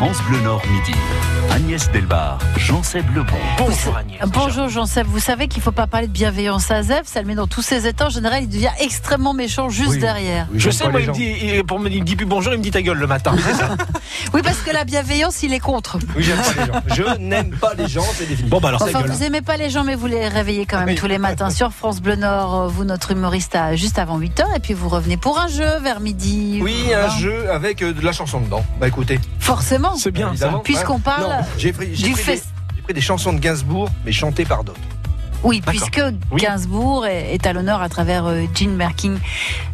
[0.00, 0.98] France Bleu Nord midi.
[1.50, 3.36] Agnès Delbar, Jean-Seb Lebon.
[3.58, 4.20] Bonjour Agnès.
[4.28, 5.06] Bonjour Jean-Seb.
[5.06, 7.02] Vous savez qu'il ne faut pas parler de bienveillance à Zef.
[7.04, 8.06] Ça le met dans tous ses états.
[8.06, 10.46] En général, il devient extrêmement méchant juste derrière.
[10.54, 12.62] je sais, moi, il me, dit, pour me, il me dit plus bonjour, il me
[12.62, 13.34] dit ta gueule le matin.
[14.32, 15.98] oui, parce que la bienveillance, il est contre.
[16.16, 16.82] Oui, j'aime pas les gens.
[16.94, 18.48] Je n'aime pas les gens, c'est définitif.
[18.48, 20.94] Bon, bah alors, enfin, vous aimez pas les gens, mais vous les réveillez quand même
[20.94, 22.70] tous les matins sur France Bleu Nord.
[22.70, 24.44] Vous, notre humoriste, à juste avant 8h.
[24.56, 26.60] Et puis vous revenez pour un jeu vers midi.
[26.62, 28.64] Oui, un jeu avec euh, de la chanson dedans.
[28.80, 29.20] Bah écoutez.
[29.40, 29.89] Forcément.
[29.96, 30.32] C'est bien,
[30.64, 31.44] Puisqu'on parle.
[31.58, 34.80] J'ai pris, pris, des chansons de Gainsbourg, mais chantées par d'autres.
[35.42, 36.02] Oui, puisque
[36.34, 39.16] Gainsbourg est, à l'honneur à travers euh, Jean Merkin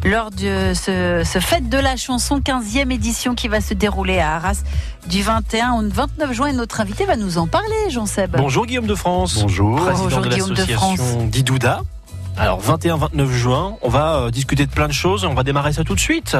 [0.05, 4.63] lors de ce, fête de la chanson 15e édition qui va se dérouler à Arras
[5.07, 6.47] du 21 au 29 juin.
[6.47, 8.37] Et notre invité va nous en parler, Jean-Seb.
[8.37, 9.41] Bonjour Guillaume de France.
[9.41, 9.75] Bonjour.
[9.75, 11.81] Président de l'association Didouda.
[12.37, 15.25] Alors 21-29 juin, on va euh, discuter de plein de choses.
[15.25, 16.37] On va démarrer ça tout de suite.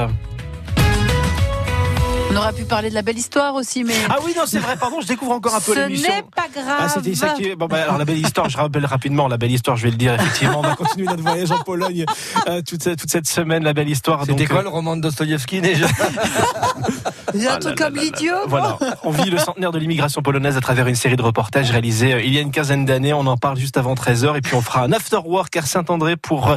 [2.37, 3.95] On aurait pu parler de la belle histoire aussi, mais.
[4.09, 6.11] Ah oui, non, c'est vrai, pardon, je découvre encore un peu l'émission.
[6.11, 6.77] Ce n'est pas grave.
[6.81, 9.51] Ah, c'était ça qui Bon, bah, alors, la belle histoire, je rappelle rapidement, la belle
[9.51, 12.05] histoire, je vais le dire, effectivement, on va continuer notre voyage en Pologne
[12.47, 14.23] euh, toute, cette, toute cette semaine, la belle histoire.
[14.25, 15.87] C'était quoi euh, le roman de Dostoïevski déjà
[17.33, 18.35] Il y a un truc comme l'idiot.
[18.47, 22.13] Voilà, on vit le centenaire de l'immigration polonaise à travers une série de reportages réalisés
[22.13, 23.13] euh, il y a une quinzaine d'années.
[23.13, 26.15] On en parle juste avant 13h et puis on fera un after work à Saint-André
[26.15, 26.55] pour.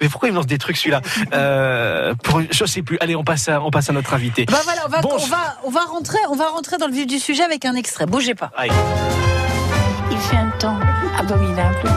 [0.00, 1.02] Mais pourquoi il me lance des trucs celui-là?
[1.32, 2.40] Euh, pour...
[2.50, 2.98] Je sais plus.
[3.00, 4.46] Allez, on passe à, on passe à notre invité.
[4.46, 7.06] Bah voilà, on va, on va, on va rentrer, on va rentrer dans le vif
[7.06, 8.06] du sujet avec un extrait.
[8.06, 8.50] Bougez pas.
[10.10, 10.78] Il fait un temps
[11.18, 11.88] abominable.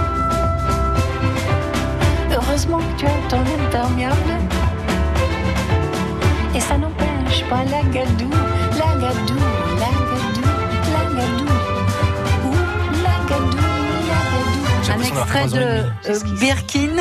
[2.34, 4.16] Heureusement que tu as ton imperméable.
[6.56, 8.30] Et ça n'empêche pas la gadou,
[8.78, 9.40] la gadou,
[9.80, 10.48] la gadou,
[10.92, 11.46] la gadou.
[12.46, 12.54] Ou
[13.04, 13.58] la gadou,
[14.10, 14.94] la gadou.
[14.94, 16.96] Un extrait de euh, Birkin.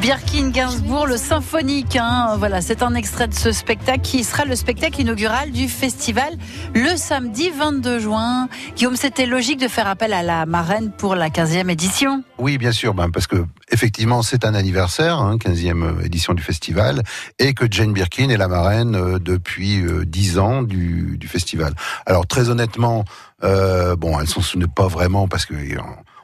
[0.00, 1.96] Birkin Gainsbourg, le symphonique.
[1.96, 2.36] Hein.
[2.38, 6.38] Voilà, c'est un extrait de ce spectacle qui sera le spectacle inaugural du festival
[6.74, 8.48] le samedi 22 juin.
[8.76, 12.72] Guillaume, c'était logique de faire appel à la marraine pour la 15e édition Oui, bien
[12.72, 17.02] sûr, ben, parce que effectivement, c'est un anniversaire, 15e hein, édition du festival,
[17.38, 21.74] et que Jane Birkin est la marraine euh, depuis 10 euh, ans du, festival.
[22.06, 23.04] Alors très honnêtement,
[23.44, 25.54] euh, bon, elle s'en souvenait pas vraiment parce que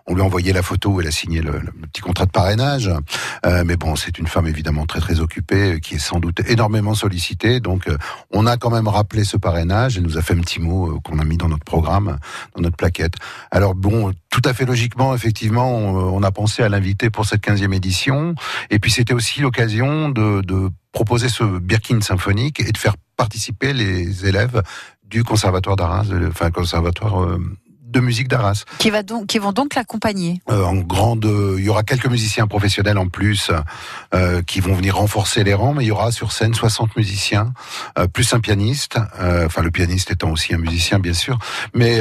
[0.06, 1.60] on lui a envoyé la photo elle a signé le,
[1.92, 2.90] petit contrat de parrainage.
[3.44, 6.40] Euh, mais bon, c'est une femme évidemment très très occupée, euh, qui est sans doute
[6.48, 7.60] énormément sollicitée.
[7.60, 7.96] Donc, euh,
[8.30, 11.18] on a quand même rappelé ce parrainage et nous a fait un petit mot qu'on
[11.18, 12.18] a mis dans notre programme,
[12.54, 13.14] dans notre plaquette.
[13.50, 17.74] Alors bon, tout à fait logiquement, effectivement, on, a pensé à l'inviter pour cette 15e
[17.74, 18.34] édition.
[18.70, 23.72] Et puis c'était aussi l'occasion de, de proposer ce Birkin symphonique et de faire participer
[23.72, 24.62] les élèves
[25.04, 27.38] du conservatoire d'Arras, enfin conservatoire
[27.96, 28.64] de musique d'Arras.
[28.78, 31.26] Qui, va donc, qui vont donc l'accompagner euh, En grande,
[31.58, 33.50] il y aura quelques musiciens professionnels en plus
[34.14, 37.52] euh, qui vont venir renforcer les rangs, mais il y aura sur scène 60 musiciens,
[37.98, 41.38] euh, plus un pianiste, enfin le pianiste étant aussi un musicien bien sûr,
[41.74, 42.00] mais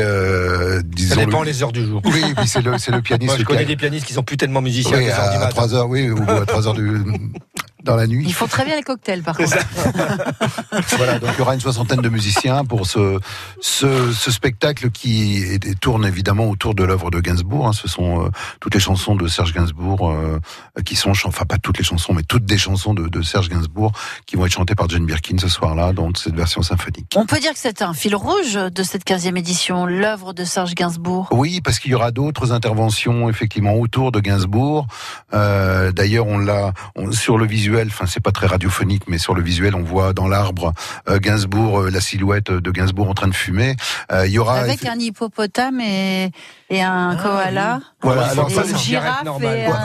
[0.83, 1.15] disons...
[1.15, 2.01] Ça dépend les heures du jour.
[2.05, 3.31] Oui, c'est le, le pianiste.
[3.31, 4.97] Moi, je connais des pianistes qui sont plus tellement musiciens.
[4.97, 6.99] Oui, à, 3 heures, oui, ou à 3 heures du
[7.85, 8.25] dans la nuit.
[8.27, 9.55] Il faut très bien les cocktails, par contre.
[10.97, 13.19] voilà, donc il y aura une soixantaine de musiciens pour ce,
[13.61, 17.67] ce, ce spectacle qui est, tourne évidemment autour de l'œuvre de Gainsbourg.
[17.67, 17.73] Hein.
[17.73, 18.29] Ce sont euh,
[18.59, 20.39] toutes les chansons de Serge Gainsbourg euh,
[20.83, 23.91] qui sont, enfin pas toutes les chansons, mais toutes des chansons de, de Serge Gainsbourg
[24.25, 27.13] qui vont être chantées par Jane Birkin ce soir-là dans cette version symphonique.
[27.15, 30.73] On peut dire que c'est un fil rouge de cette 15e édition, l'œuvre de Serge
[30.73, 31.27] Gainsbourg.
[31.31, 34.87] Oui, parce qu'il y aura d'autres interventions effectivement autour de Gainsbourg.
[35.33, 36.73] Euh, D'ailleurs, on l'a
[37.11, 40.27] sur le visuel enfin c'est pas très radiophonique, mais sur le visuel, on voit dans
[40.27, 40.73] l'arbre
[41.09, 43.75] euh, Gainsbourg, euh, la silhouette de Gainsbourg en train de fumer.
[44.11, 46.31] Euh, il y aura avec un hippopotame et,
[46.69, 47.79] et un ah, koala.
[48.01, 49.23] Voilà, alors ça c'est girafe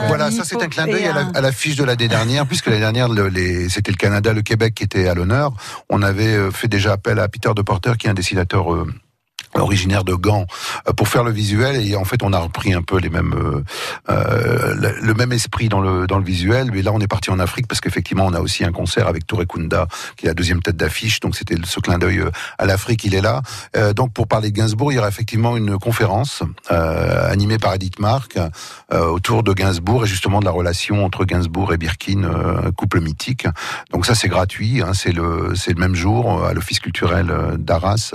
[0.07, 3.09] voilà, ça c'est un clin d'œil à, la fiche de l'année dernière, puisque l'année dernière
[3.69, 5.51] c'était le Canada, le Québec qui était à l'honneur.
[5.89, 8.85] On avait fait déjà appel à Peter de Porter, qui est un dessinateur
[9.55, 10.45] originaire de Gand.
[10.87, 13.33] Euh, pour faire le visuel et en fait on a repris un peu les mêmes
[13.33, 13.63] euh,
[14.09, 17.39] euh le, même esprit dans le dans le visuel mais là on est parti en
[17.39, 20.61] Afrique parce qu'effectivement on a aussi un concert avec Touré Kunda qui est la deuxième
[20.61, 23.41] tête d'affiche donc c'était ce clin d'œil euh, à l'Afrique il est là.
[23.75, 27.73] Euh, donc pour parler de Gainsbourg il y aura effectivement une conférence euh, animée par
[27.73, 28.37] Edith Marc
[28.91, 32.29] autour de Gainsbourg et justement de la relation entre Gainsbourg et Birkin
[32.75, 33.47] couple mythique.
[33.91, 38.13] Donc ça c'est gratuit hein, c'est le c'est le même jour à l'office culturel d'Arras.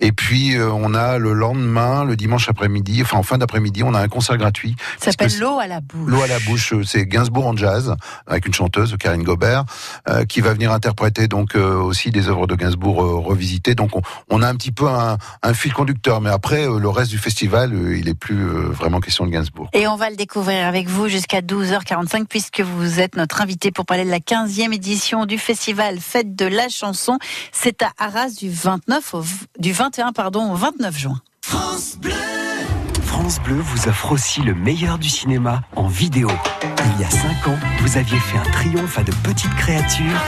[0.00, 4.00] Et puis on a le lendemain, le dimanche après-midi, enfin en fin d'après-midi, on a
[4.00, 4.76] un concert gratuit.
[4.98, 6.10] Ça s'appelle L'eau à la bouche.
[6.10, 7.94] L'eau à la bouche, euh, c'est Gainsbourg en jazz
[8.26, 9.64] avec une chanteuse, Karine Gobert,
[10.08, 13.74] euh, qui va venir interpréter donc euh, aussi des œuvres de Gainsbourg euh, revisitées.
[13.74, 16.88] Donc on, on a un petit peu un, un fil conducteur, mais après euh, le
[16.88, 19.68] reste du festival, euh, il est plus euh, vraiment question de Gainsbourg.
[19.72, 23.86] Et on va le découvrir avec vous jusqu'à 12h45 puisque vous êtes notre invité pour
[23.86, 27.18] parler de la 15e édition du festival Fête de la chanson.
[27.52, 29.24] C'est à Arras du 29 au,
[29.58, 31.20] du 21 pardon 29 juin.
[31.42, 36.28] France Bleu vous offre aussi le meilleur du cinéma en vidéo.
[36.94, 40.20] Il y a 5 ans, vous aviez fait un triomphe à de petites créatures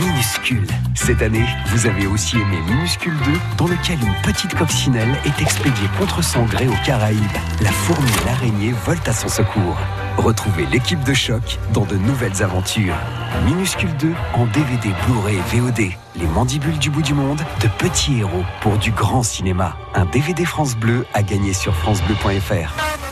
[0.00, 0.66] minuscules.
[0.94, 5.88] Cette année, vous avez aussi aimé Minuscule 2, dans lequel une petite coccinelle est expédiée
[5.98, 7.20] contre son gré aux Caraïbes.
[7.60, 9.76] La fourmi et l'araignée volent à son secours.
[10.16, 12.96] Retrouvez l'équipe de choc dans de nouvelles aventures.
[13.44, 15.92] Minuscule 2 en DVD, Blu-ray VOD.
[16.16, 19.76] Les mandibules du bout du monde, de petits héros pour du grand cinéma.
[19.94, 23.05] Un DVD France Bleu à gagner sur francebleu.fr.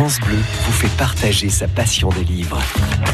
[0.00, 2.58] France Bleu vous fait partager sa passion des livres.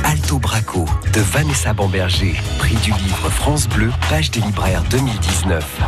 [0.04, 5.80] Alto Braco de Vanessa Bamberger, prix du livre France Bleu, page des libraires 2019.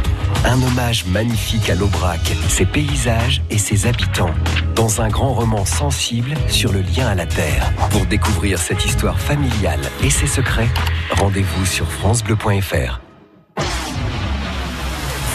[0.44, 2.18] Un hommage magnifique à l'Aubrac,
[2.48, 4.34] ses paysages et ses habitants,
[4.74, 7.72] dans un grand roman sensible sur le lien à la terre.
[7.90, 10.68] Pour découvrir cette histoire familiale et ses secrets,
[11.16, 13.00] rendez-vous sur francebleu.fr.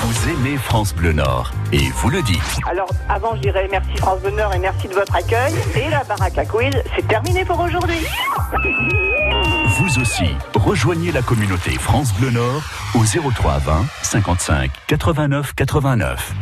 [0.04, 2.60] Vous aimez France Bleu Nord et vous le dites.
[2.70, 5.54] Alors, avant, je dirais merci France Bonheur et merci de votre accueil.
[5.76, 8.06] Et la baraque à quiz, c'est terminé pour aujourd'hui.
[9.78, 12.62] Vous aussi, rejoignez la communauté France Bleu Nord
[12.96, 16.34] au 03 20 55 89 89.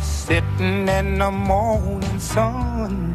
[0.00, 3.14] Sitting in the morning sun.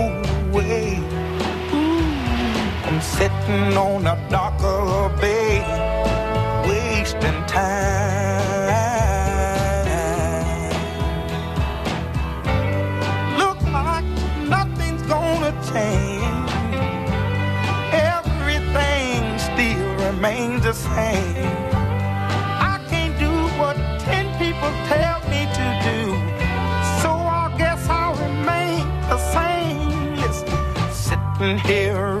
[3.21, 5.61] sitting on the dock of the bay,
[6.67, 7.91] wasting time.
[13.37, 14.05] Look like
[14.55, 16.51] nothing's gonna change.
[17.93, 19.19] Everything
[19.49, 21.69] still remains the same.
[22.71, 26.01] I can't do what ten people tell me to do.
[27.01, 27.09] So
[27.41, 28.81] I guess I'll remain
[29.11, 29.61] the same.
[30.91, 32.20] Sitting here.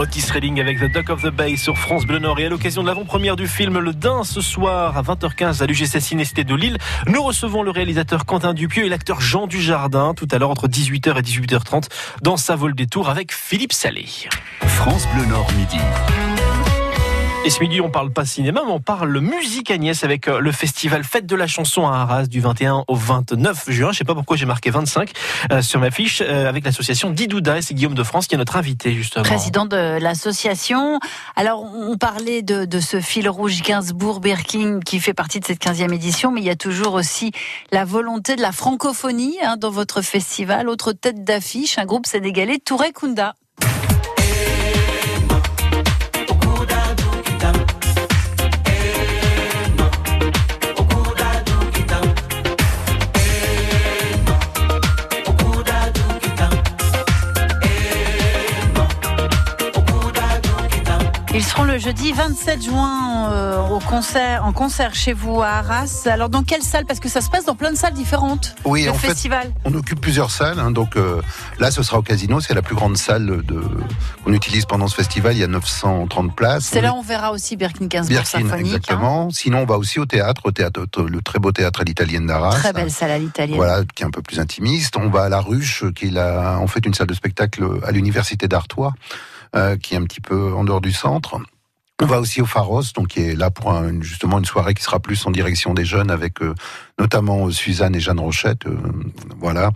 [0.00, 2.40] Otis Redding avec The Duck of the Bay sur France Bleu Nord.
[2.40, 6.00] Et à l'occasion de l'avant-première du film Le Dain ce soir à 20h15 à l'UGC
[6.00, 10.38] Ciné-Cité de Lille, nous recevons le réalisateur Quentin Dupieux et l'acteur Jean Dujardin tout à
[10.38, 11.88] l'heure entre 18h et 18h30
[12.22, 14.06] dans Sa vol des tours avec Philippe Salé.
[14.62, 15.76] France Bleu Nord midi.
[17.42, 20.52] Et ce midi, on parle pas cinéma, mais on parle musique Agnès avec euh, le
[20.52, 23.92] festival Fête de la chanson à Arras du 21 au 29 juin.
[23.92, 25.10] Je sais pas pourquoi j'ai marqué 25
[25.50, 28.38] euh, sur ma fiche euh, avec l'association Didouda et c'est Guillaume de France qui est
[28.38, 29.24] notre invité justement.
[29.24, 31.00] Président de l'association.
[31.34, 36.30] Alors, on parlait de, ce fil rouge Gainsbourg-Birkin qui fait partie de cette 15e édition,
[36.32, 37.32] mais il y a toujours aussi
[37.72, 40.68] la volonté de la francophonie hein, dans votre festival.
[40.68, 43.34] Autre tête d'affiche, un groupe sénégalais, Touré Kunda.
[61.50, 66.02] Seront le jeudi 27 juin euh, au concert, en concert chez vous à Arras.
[66.06, 66.86] Alors dans quelle salle?
[66.86, 68.54] Parce que ça se passe dans plein de salles différentes.
[68.64, 69.52] Oui, le en fait, festival.
[69.64, 70.60] on occupe plusieurs salles.
[70.60, 71.20] hein, donc euh,
[71.58, 72.40] là, ce sera au Casino.
[72.40, 73.60] C'est la plus grande salle de
[74.24, 75.34] qu'on utilise pendant ce festival.
[75.34, 76.66] Il y a 930 places.
[76.66, 78.54] C'est là où on verra aussi Birkin Gainsbourg Birkin, symphonique.
[78.54, 78.58] hein.
[78.66, 79.30] exactement.
[79.30, 82.50] Sinon, on va aussi au théâtre, au théâtre, le très beau théâtre à l'italienne d'Arras.
[82.52, 83.56] Très belle salle à l'italienne.
[83.56, 84.96] Voilà, qui est un peu plus intimiste.
[84.96, 87.90] On va à la Ruche, qui est la, en fait une salle de spectacle à
[87.90, 88.92] l'université d'Artois,
[89.56, 91.38] euh, qui est un petit peu en dehors du centre.
[92.02, 94.82] On va aussi au Pharos, donc qui est là pour un- justement une soirée qui
[94.82, 96.54] sera plus en direction des jeunes, avec euh,
[96.98, 98.74] notamment euh, Suzanne et Jeanne Rochette, euh,
[99.38, 99.70] voilà.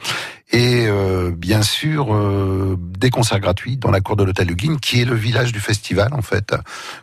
[0.50, 5.02] Et euh, bien sûr euh, des concerts gratuits dans la cour de l'hôtel Huguin, qui
[5.02, 6.54] est le village du festival en fait,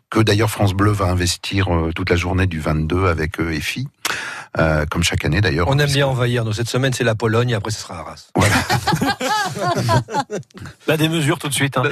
[0.09, 3.87] que d'ailleurs France Bleu va investir toute la journée du 22 avec EFI,
[4.59, 5.67] euh, comme chaque année d'ailleurs.
[5.69, 6.43] On aime bien envahir.
[6.45, 8.27] Donc cette semaine, c'est la Pologne et après, ce sera Arras.
[10.87, 11.77] La démesure tout de suite.
[11.77, 11.83] hein.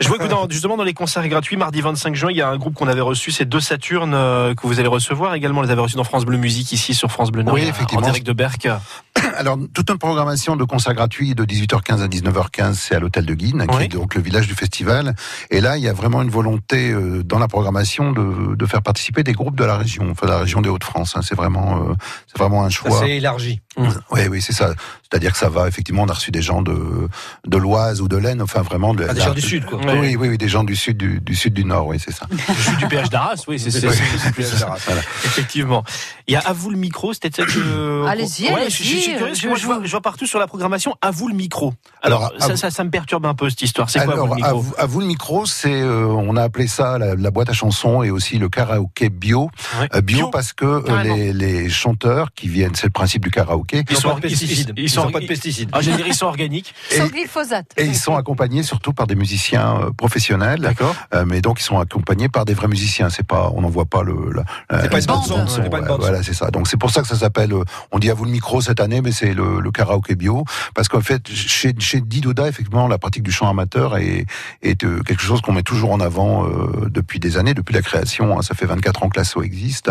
[0.00, 2.48] Je vois que dans, justement dans les concerts gratuits, mardi 25 juin, il y a
[2.48, 5.60] un groupe qu'on avait reçu, c'est deux Saturnes euh, que vous allez recevoir également.
[5.60, 7.54] On les avait reçus dans France Bleu Musique ici sur France Bleu Nord.
[7.54, 8.02] Oui, en effectivement.
[8.02, 8.68] direct de Berck.
[9.36, 13.34] Alors, toute une programmation de concerts gratuits de 18h15 à 19h15, c'est à l'hôtel de
[13.34, 15.14] Guine, qui est donc le village du festival.
[15.50, 18.82] Et là, il y a vraiment une volonté euh, dans la programmation de, de faire
[18.82, 21.16] participer des groupes de la région, enfin de la région des Hauts-de-France.
[21.16, 21.20] hein.
[21.22, 21.94] C'est vraiment, euh,
[22.26, 22.98] c'est vraiment un choix.
[23.00, 23.60] s'est élargi.
[23.76, 24.74] Oui, oui, c'est ça.
[25.10, 25.66] C'est-à-dire que ça va.
[25.66, 27.08] Effectivement, on a reçu des gens de
[27.46, 29.80] de l'Oise ou de l'Aisne, enfin vraiment de Ah, des gens du Sud, quoi.
[29.84, 32.26] Oui, oui, oui, des gens du sud, du, du sud du Nord, oui, c'est ça.
[32.30, 34.44] Je suis du PH d'Arras, oui, c'est c'est- Oui.
[34.44, 34.74] ça.
[34.86, 35.00] Voilà.
[35.24, 35.82] Effectivement.
[36.28, 38.06] Il y a à vous le micro, c'était peut-être que.
[38.06, 39.84] Allez-y, Ouais, allez-y, je, je suis curieux, parce que je moi, je, vois, joue.
[39.86, 41.74] je vois partout sur la programmation à vous le micro.
[42.02, 43.90] Alors, ça, vous- ça, ça me perturbe un peu cette histoire.
[43.90, 46.06] C'est quoi à vous Alors, le à micro vous, à vous le micro, c'est euh,
[46.06, 49.50] on a appelé ça la, la boîte à chansons et aussi le karaoké bio.
[49.80, 49.88] Ouais.
[49.96, 53.82] Euh, bio, parce que euh, les, les chanteurs qui viennent, c'est le principe du karaoké,
[53.90, 55.68] Ils sont- ils Ils sont- sont pas de pesticides.
[55.72, 56.74] Ah, dire, ils sont organiques.
[56.90, 57.66] Sans glyphosate.
[57.76, 60.60] et ils sont accompagnés surtout par des musiciens euh, professionnels.
[60.60, 60.94] D'accord.
[61.14, 63.10] Euh, mais donc ils sont accompagnés par des vrais musiciens.
[63.10, 64.14] C'est pas, on n'en voit pas le.
[64.34, 65.98] la- la- C'est pas une la- bande son, la- c'est pas une ouais, son.
[65.98, 66.50] Voilà, c'est ça.
[66.50, 67.52] Donc c'est pour ça que ça s'appelle.
[67.52, 70.44] euh, On dit à vous le micro cette année, mais c'est le, le karaoké bio,
[70.74, 74.26] parce qu'en fait chez chez Didoda, effectivement, la pratique du chant amateur est
[74.62, 77.82] est euh, quelque chose qu'on met toujours en avant euh, depuis des années, depuis la
[77.82, 78.38] création.
[78.38, 78.42] hein.
[78.42, 79.90] ça fait 24 ans que l'asso existe.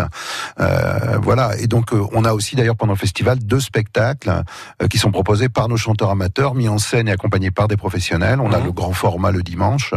[0.60, 1.56] Euh, voilà.
[1.58, 4.42] Et donc euh, on a aussi d'ailleurs pendant le festival deux spectacles
[4.82, 7.76] euh, qui sont proposés par nos chanteurs amateurs, mis en scène et accompagnés par des
[7.76, 8.40] professionnels.
[8.40, 8.64] On a Mhm.
[8.66, 9.94] le grand format le dimanche,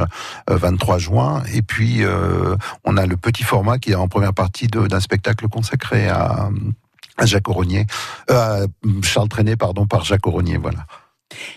[0.50, 2.56] euh, 23 juin, et puis euh,
[2.86, 6.50] on a le petit format qui est en première partie d'un spectacle consacré à,
[7.18, 7.86] à Jacques Auronier,
[8.32, 8.68] euh, à
[9.04, 10.86] Charles Trenet, pardon, par Jacques Auronier, voilà.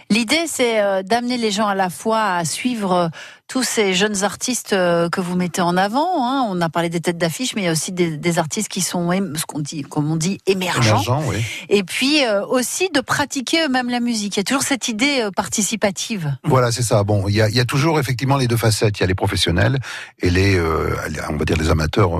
[0.09, 3.09] L'idée, c'est euh, d'amener les gens à la fois à suivre euh,
[3.49, 6.27] tous ces jeunes artistes euh, que vous mettez en avant.
[6.27, 6.47] hein.
[6.51, 8.81] On a parlé des têtes d'affiche, mais il y a aussi des, des artistes qui
[8.81, 11.03] sont, ce qu'on dit, comme on dit, émergents.
[11.03, 11.37] Émergent, oui.
[11.69, 14.37] Et puis euh, aussi de pratiquer eux-mêmes la musique.
[14.37, 16.37] Il y a toujours cette idée euh, participative.
[16.45, 17.05] Voilà, c'est ça.
[17.05, 18.99] Bon, il y a, il y a toujours effectivement les deux facettes.
[18.99, 19.79] Il y a les professionnels
[20.21, 20.97] et les, euh,
[21.31, 22.11] on va dire les amateurs,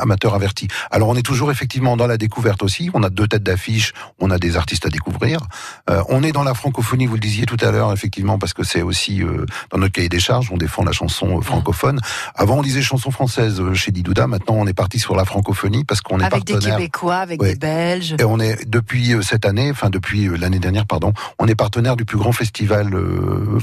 [0.00, 0.68] amateurs avertis.
[0.90, 2.90] Alors, on est toujours effectivement dans la découverte aussi.
[2.94, 5.38] On a deux têtes d'affiche, on a des artistes à découvrir.
[6.08, 8.82] On est dans la francophonie, vous le disiez tout à l'heure, effectivement, parce que c'est
[8.82, 9.20] aussi
[9.70, 12.00] dans notre cahier des charges, on défend la chanson euh, francophone.
[12.34, 14.26] Avant, on disait chanson française euh, chez Didouda.
[14.26, 16.76] Maintenant, on est parti sur la francophonie parce qu'on est Avec des partenaire.
[16.78, 17.50] Québécois, avec Ouais.
[17.52, 18.14] des Belges.
[18.18, 21.94] Et on est depuis euh, cette année, enfin depuis l'année dernière, pardon, on est partenaire
[21.96, 23.58] du plus grand festival euh,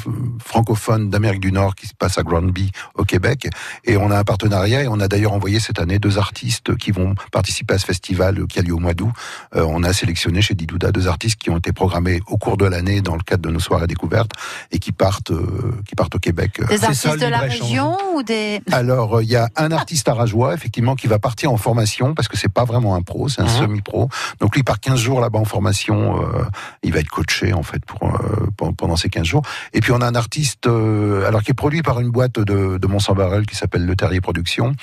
[0.46, 3.48] francophone d'Amérique du Nord qui se passe à Granby au Québec.
[3.86, 6.92] Et on a un partenariat et on a d'ailleurs envoyé cette année deux artistes qui
[6.92, 9.12] vont participer à ce festival qui a lieu au mois d'août.
[9.56, 12.66] Euh, on a sélectionné chez Didouda deux artistes qui ont été programmés au cours de
[12.66, 14.32] l'année dans le cadre de nos soirées découvertes
[14.72, 16.62] et qui partent, euh, qui partent au Québec.
[16.70, 18.62] Des C'est artistes de la région ou des...
[18.72, 22.28] Alors, euh, il y a un artiste arageois, effectivement, qui va partir en formation, parce
[22.28, 23.50] que c'est pas vraiment un pro, c'est un Mhm.
[23.60, 24.10] semi-pro.
[24.40, 26.44] Donc lui, par 15 jours là-bas en formation, euh,
[26.84, 29.42] il va être coaché, en fait, pour, euh, pen- pendant ces 15 jours.
[29.74, 32.78] Et puis, on a un artiste, euh, alors qui est produit par une boîte de,
[32.78, 34.74] de Mont-Saint-Barrel, qui s'appelle Le Terrier Productions,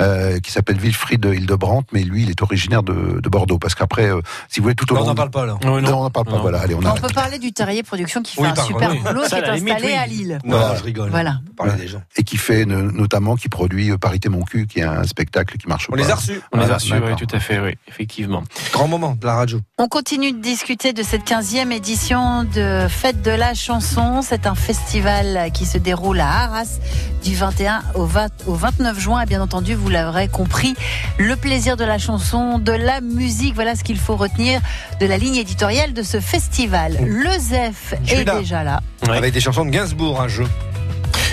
[0.00, 3.58] euh, qui s'appelle Wilfried Hildebrandt, mais lui, il est originaire de, de Bordeaux.
[3.58, 5.08] Parce qu'après, euh, si vous voulez, tout au Non, on long...
[5.10, 5.54] n'en parle pas là.
[5.64, 6.40] Oui, Non, on n'en parle pas, Non.
[6.40, 6.60] voilà.
[6.60, 6.92] Allez, on On a...
[6.94, 9.54] peut parler du Terrier Production qui fait Oui, un par super boulot, qui est la
[9.56, 9.98] limite, installé oui.
[9.98, 10.38] à Lille.
[10.44, 10.74] Non, Voilà.
[10.76, 11.10] je rigole.
[11.10, 11.40] Voilà.
[11.60, 11.78] Parler Ouais.
[11.78, 12.02] des gens.
[12.16, 15.68] Et qui fait notamment, qui produit euh, Parité Mon Cul, qui est un spectacle qui
[15.68, 16.02] marche On pas.
[16.02, 16.40] les a reçus.
[16.52, 18.42] On les a reçus, oui, tout à fait, oui, effectivement.
[18.72, 19.60] Grand moment de la radio.
[19.78, 24.22] On continue de discuter de cette 15e édition de Fête de la chanson.
[24.22, 26.78] C'est un festival qui se déroule à Arras
[27.22, 29.20] du 21 au, 20 au 29 juin.
[29.22, 30.74] Et bien entendu, vous l'aurez compris,
[31.18, 34.60] le plaisir de la chanson, de la musique, voilà ce qu'il faut retenir
[35.00, 36.96] de la ligne éditoriale de ce festival.
[37.04, 38.38] Le ZEF est là.
[38.38, 38.80] déjà là.
[39.06, 39.16] Ouais.
[39.16, 40.46] Avec des chansons de Gainsbourg, un jeu.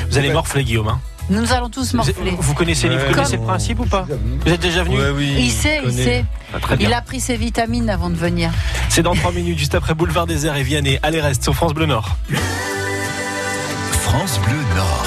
[0.09, 0.87] Vous allez morfler, Guillaume.
[0.89, 0.99] hein.
[1.29, 2.15] Nous allons tous Vous, morfler.
[2.39, 3.11] vous connaissez, vous Ouais.
[3.11, 4.05] connaissez Comme- le principe ou pas
[4.45, 5.35] Vous êtes déjà venu oui.
[5.39, 6.25] Il sait, il sait.
[6.53, 6.57] Ah.
[6.79, 8.49] Il a pris ses vitamines avant de venir.
[8.87, 10.99] C'est dans 3 minutes, juste après Boulevard des Airs et Vianney.
[11.03, 12.15] Allez, reste sur France Bleu Nord.
[13.91, 15.06] France Bleu Nord.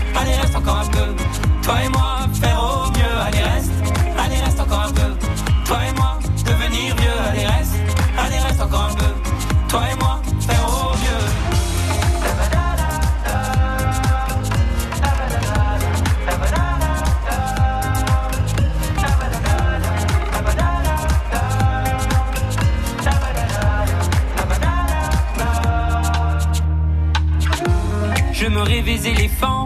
[0.15, 1.15] allez reste encore un peu.
[1.61, 3.71] Toi et moi, faire au mieux, allez reste,
[4.17, 5.15] allez reste encore un peu.
[5.65, 7.75] Toi et moi, devenir vieux, allez reste,
[8.17, 9.13] allez reste encore un peu.
[9.69, 11.51] Toi et moi, faire au mieux.
[28.33, 29.65] Je me rêvais éléphant,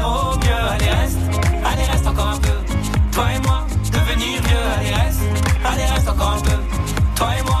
[0.71, 1.17] allez reste,
[1.65, 2.57] allez reste encore un peu.
[3.11, 5.21] Toi et moi, devenir vieux, allez reste,
[5.65, 6.57] allez reste encore un peu.
[7.15, 7.60] Toi et moi,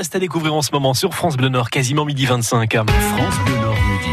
[0.00, 2.72] Reste à découvrir en ce moment sur France Bleu Nord, quasiment midi 25.
[2.74, 4.08] France Bleu Nord midi.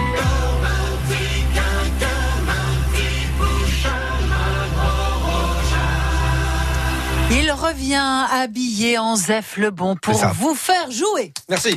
[7.32, 11.32] Il revient habillé en Zef le Bon pour vous faire jouer.
[11.48, 11.74] Merci.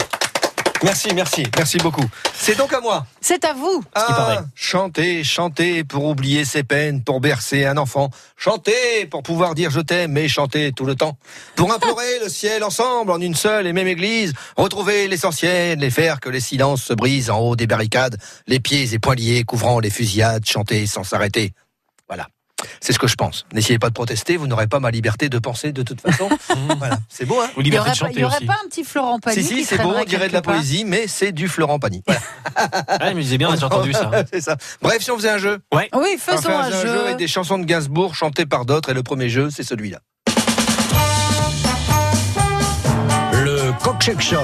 [0.82, 2.04] Merci, merci, merci beaucoup.
[2.34, 3.06] C'est donc à moi.
[3.20, 3.84] C'est à vous.
[3.94, 8.10] Ah, chanter, chanter pour oublier ses peines, pour bercer un enfant.
[8.36, 11.18] Chanter pour pouvoir dire je t'aime et chanter tout le temps.
[11.54, 14.32] Pour implorer le ciel ensemble en une seule et même église.
[14.56, 18.16] Retrouver l'essentiel et faire que les silences se brisent en haut des barricades.
[18.46, 20.46] Les pieds et poings liés couvrant les fusillades.
[20.46, 21.52] Chanter sans s'arrêter.
[22.08, 22.26] Voilà.
[22.81, 23.46] C'est ce que je pense.
[23.53, 26.29] N'essayez pas de protester, vous n'aurez pas ma liberté de penser de toute façon.
[26.79, 28.37] voilà, c'est beau, hein Ou Il y liberté aurait, de pas, il chanter y aurait
[28.37, 28.46] aussi.
[28.46, 30.85] pas un petit Florent Pagny Si, si, c'est beau, on dirait de la part poésie,
[30.85, 32.03] mais c'est du Florent Pagny.
[32.07, 32.20] Voilà.
[32.88, 34.11] Ah, mais bien, j'ai entendu ça.
[34.33, 34.57] c'est ça.
[34.83, 35.59] Bref, si on faisait un jeu.
[35.73, 35.88] Ouais.
[35.94, 37.01] Oui, On faisons fait un jeu.
[37.05, 40.01] avec des chansons de Gainsbourg chantées par d'autres, et le premier jeu, c'est celui-là.
[43.33, 44.37] Le Coq Show.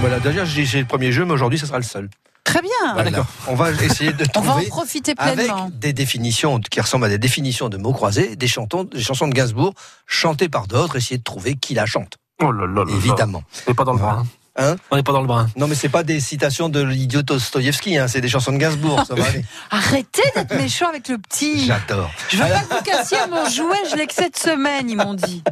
[0.00, 2.08] Voilà, déjà, j'ai j'ai le premier jeu, mais aujourd'hui, ce sera le seul.
[2.44, 2.70] Très bien.
[2.94, 3.10] Voilà.
[3.10, 3.26] d'accord.
[3.48, 5.70] On va essayer de On va en trouver profiter avec pleinement.
[5.72, 9.34] des définitions qui ressemblent à des définitions de mots croisés, des, chantons, des chansons de
[9.34, 9.74] Gainsbourg
[10.06, 12.18] chantées par d'autres, essayer de trouver qui la chante.
[12.42, 12.92] Oh là là là.
[12.92, 13.42] Évidemment.
[13.66, 14.24] On n'est pas dans le brin.
[14.56, 15.48] Hein On n'est pas dans le brin.
[15.56, 19.04] non, mais c'est pas des citations de l'idiot Dostoïevski, hein, c'est des chansons de Gainsbourg,
[19.06, 19.44] ça va aller.
[19.70, 21.66] Arrêtez d'être méchant avec le petit.
[21.66, 22.10] J'adore.
[22.28, 25.14] Je veux pas que vous cassiez mon jouet, je l'ai que cette semaine, ils m'ont
[25.14, 25.42] dit.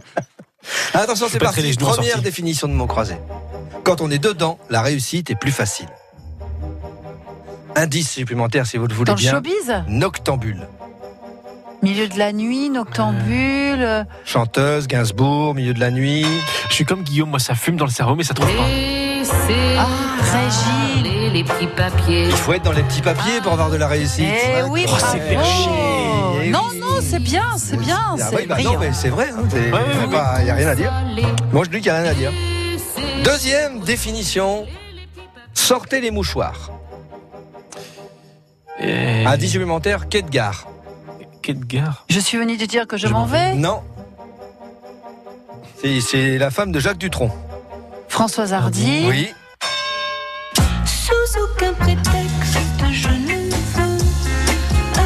[0.94, 1.76] Attention, c'est parti.
[1.78, 3.18] Première définition de mots croisés.
[3.84, 5.88] Quand on est dedans, la réussite est plus facile.
[7.78, 9.30] Indice supplémentaire, si vous le voulez Dans le bien.
[9.32, 10.66] showbiz Noctambule.
[11.80, 13.78] Milieu de la nuit, noctambule.
[13.80, 16.26] euh, Chanteuse, Gainsbourg, milieu de la nuit.
[16.70, 18.64] Je suis comme Guillaume, moi ça fume dans le cerveau, mais ça trouve pas.
[19.78, 19.86] Ah.
[21.04, 22.26] Les, les petits papiers.
[22.26, 24.26] Il faut être dans les petits papiers pour avoir de la réussite.
[24.26, 25.28] Eh oui, Oh, c'est bravo.
[25.28, 26.50] perché.
[26.50, 26.78] Non, oui.
[26.80, 29.28] non, c'est bien, c'est bien, Ah c'est bah non, mais c'est vrai.
[29.32, 30.92] Il ouais, ouais, n'y a rien à dire.
[31.52, 32.32] Moi, je dis qu'il n'y a rien à dire.
[33.24, 34.66] Deuxième définition.
[35.54, 36.72] Sortez les mouchoirs.
[38.80, 39.24] Et...
[39.26, 40.68] Indice supplémentaire, quai de gare.
[41.42, 42.04] Quai de gare.
[42.08, 43.54] Je suis venu te dire que je, Je m'en vais.
[43.54, 43.82] Non.
[45.82, 47.30] C'est- C'est la femme de Jacques Dutronc.
[48.08, 49.04] Françoise Hardy.
[49.08, 49.28] Oui.
[50.84, 51.12] Sous
[51.42, 52.58] aucun prétexte,
[52.92, 53.98] je ne veux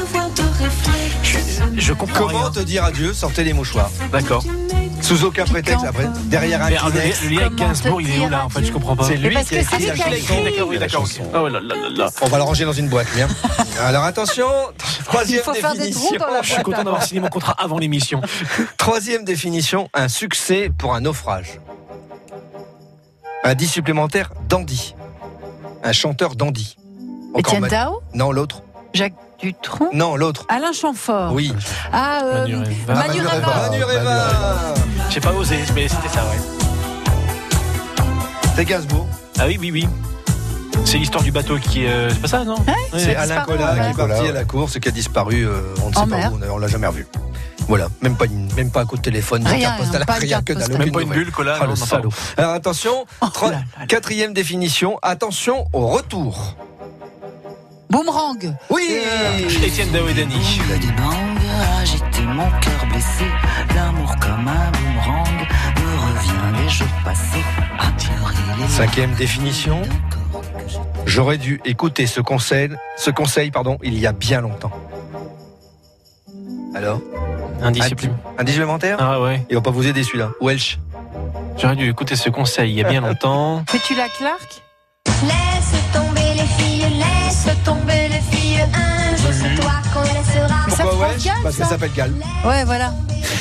[0.02, 1.60] avoir de réflexe.
[1.76, 2.50] Je comprends Comment rien.
[2.50, 3.12] te dire adieu?
[3.12, 3.90] Sortez les mouchoirs.
[4.12, 4.44] D'accord.
[5.02, 5.84] Sous aucun prétexte.
[5.84, 8.64] Après, derrière un Mais, le, le lien avec Gainsbourg, il est où là En fait,
[8.64, 9.04] je comprends pas.
[9.04, 10.44] C'est lui parce qui a écrit la chanson.
[10.44, 11.06] D'accord, oui, d'accord.
[11.34, 12.10] Oh là là là là.
[12.22, 13.28] On va la ranger dans une boîte, bien.
[13.80, 14.46] Alors attention,
[15.00, 16.18] Il troisième faut faire des trous définition.
[16.18, 18.20] dans la Je suis content d'avoir signé mon contrat avant l'émission.
[18.78, 21.58] Troisième définition, un succès pour un naufrage.
[23.44, 24.94] Indice supplémentaire, dandy.
[25.82, 26.76] Un chanteur dandy.
[27.36, 28.62] Étienne ma- Dao Non, l'autre.
[28.94, 30.44] Jacques Dutronc Non, l'autre.
[30.48, 31.52] Alain Chamfort Oui.
[31.92, 32.94] Ah, euh, Manu Reva.
[32.94, 33.34] Manu Manu Reva.
[33.34, 33.56] Reva.
[33.70, 34.74] Manu Manu Reva.
[35.12, 36.38] J'ai pas osé, mais c'était ça, ouais.
[38.56, 39.06] C'est Gainsbourg.
[39.38, 39.88] Ah oui, oui, oui.
[40.84, 41.88] C'est l'histoire du bateau qui est.
[41.90, 42.98] euh, C'est pas ça, non Ouais.
[42.98, 43.80] C'est Alain Collat ouais.
[43.80, 45.46] qui est parti à la course et qui a disparu.
[45.46, 46.32] euh, on ne sait En pas mer.
[46.32, 47.06] où, on l'a jamais revu.
[47.68, 50.44] Voilà, même pas, une- même pas un coup de téléphone, Rien, carte postale, rien carte
[50.44, 51.58] que dalle, Même pas une bulle, Collat.
[51.60, 52.10] Ah, non, le salaud.
[52.36, 53.86] Alors attention, trois- là là là.
[53.86, 56.56] quatrième définition, attention au retour.
[57.88, 58.98] Boomerang Oui
[59.62, 60.06] Étienne Dao
[62.32, 63.24] mon cœur blessé.
[63.74, 67.44] L'amour comme un boomerang me revient des jours passés.
[67.78, 69.82] À pleurer les Cinquième définition,
[71.06, 74.72] j'aurais dû écouter ce conseil, ce conseil pardon, il y a bien longtemps.
[76.74, 77.00] Alors?
[77.62, 77.84] Indice
[78.38, 78.96] Un supplémentaire.
[78.98, 79.44] Ah ouais.
[79.48, 80.30] Il va pas vous aider celui-là.
[80.40, 80.78] Welsh.
[81.58, 83.62] J'aurais dû écouter ce conseil il y a bien longtemps.
[83.68, 84.62] Fais-tu la Clark?
[85.22, 88.62] Laisse tomber les filles, laisse tomber les filles.
[88.74, 89.72] Un jour c'est toi
[90.76, 91.08] Pourquoi
[91.42, 91.68] Parce que ça.
[91.70, 92.12] s'appelle Gal.
[92.44, 92.92] Ouais, voilà.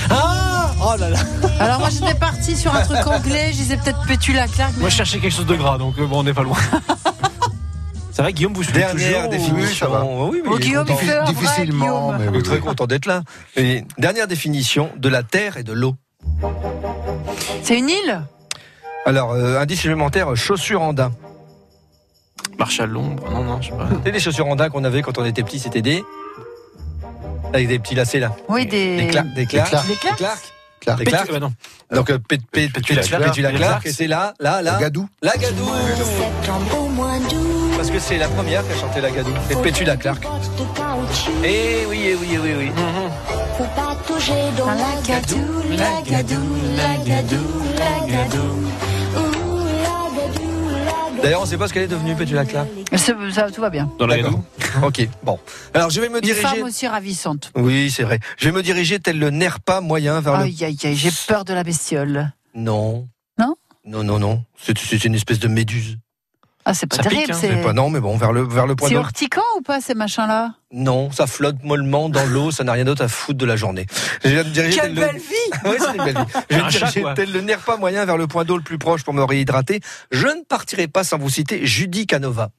[0.09, 1.19] Ah Oh là là
[1.59, 4.71] Alors moi j'étais partie sur un truc anglais, je disais peut-être Pétula Clark.
[4.75, 6.57] mais- Moi, je cherchais quelque chose de gras, donc euh, bon, on n'est pas loin.
[8.13, 9.85] C'est vrai, Guillaume, vous suivez Dernière toujours ou- définition.
[9.85, 10.03] ça va.
[10.03, 12.17] Oui, mais Oh, Guillaume, il fait un vrai Difficilement, Guillaume.
[12.31, 13.21] mais oui, très content d'être là.
[13.55, 15.95] Et dernière définition de la terre et de l'eau.
[17.63, 18.21] C'est une île?
[19.05, 21.11] Alors, euh, indice supplémentaire, chaussures en daim.
[22.59, 23.23] Marche à l'ombre.
[23.31, 23.87] Non, non, je sais pas.
[24.05, 26.03] Et les chaussures en daim qu'on avait quand on était petit, c'était des.
[27.53, 28.31] Avec des petits lacets là.
[28.47, 28.97] Oui, des.
[28.97, 29.69] Des, cla- des clarks.
[29.69, 29.87] Clarks.
[29.87, 30.17] Des Clarks.
[30.17, 30.53] Clarks.
[30.79, 30.99] Clark.
[30.99, 31.31] Des clarks.
[31.31, 31.53] Bah non.
[31.93, 33.55] Donc, euh, Pét- Pét- Pétula Pétula Clark.
[33.57, 33.85] Clark.
[33.85, 34.77] Et c'est là, là, là.
[34.79, 35.07] Gadou.
[35.21, 35.65] La Gadou.
[36.95, 37.71] Moins doux.
[37.77, 39.31] Parce que c'est la première qui a chanté la Gadou.
[39.49, 40.23] C'est Pétula Clark.
[41.43, 42.71] Eh oui, eh oui, eh oui, oui.
[43.57, 46.41] Faut pas toucher dans la gadou, la gadou,
[46.77, 47.37] la gadou,
[47.77, 48.67] la gadou.
[51.21, 52.67] D'ailleurs, on sait pas ce qu'elle est devenue, Pétula Clark.
[52.95, 53.91] Ça, ça, tout va bien.
[53.99, 54.17] Dans la.
[54.83, 55.39] Ok, bon.
[55.73, 56.41] Alors, je vais me Une diriger.
[56.41, 57.51] femme aussi ravissante.
[57.55, 58.19] Oui, c'est vrai.
[58.37, 60.43] Je vais me diriger tel le nerf pas moyen vers le.
[60.43, 62.31] Aïe, aïe, aïe, j'ai peur de la bestiole.
[62.55, 63.07] Non.
[63.39, 63.55] Non?
[63.85, 64.43] Non, non, non.
[64.59, 65.97] C'est c'est une espèce de méduse.
[66.63, 67.33] Ah, c'est pas Ça pique, terrible.
[67.33, 69.81] hein, c'est pas non, mais bon, vers le vers le point c'est urticant ou pas
[69.81, 70.53] ces machins-là?
[70.71, 73.87] Non, ça flotte mollement dans l'eau, ça n'a rien d'autre à foutre de la journée.
[74.23, 75.01] Je vais me diriger tel le...
[75.13, 75.33] vie
[75.65, 77.03] Oui, c'est une belle vie.
[77.15, 79.79] Tel le nerf pas moyen vers le point d'eau le plus proche pour me réhydrater.
[80.11, 82.49] Je ne partirai pas sans vous citer Judy Canova,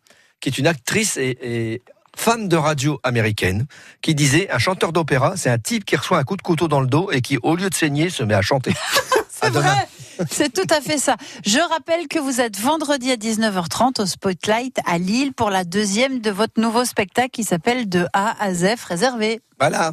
[0.41, 1.83] qui est une actrice et, et
[2.17, 3.67] femme de radio américaine,
[4.03, 6.81] qui disait un chanteur d'opéra, c'est un type qui reçoit un coup de couteau dans
[6.81, 8.75] le dos et qui, au lieu de saigner, se met à chanter.
[9.31, 9.61] C'est À demain.
[9.63, 9.89] vrai
[10.31, 11.17] c'est tout à fait ça.
[11.45, 16.21] Je rappelle que vous êtes vendredi à 19h30 au Spotlight à Lille pour la deuxième
[16.21, 19.41] de votre nouveau spectacle qui s'appelle De A à Z réservé.
[19.59, 19.93] Voilà.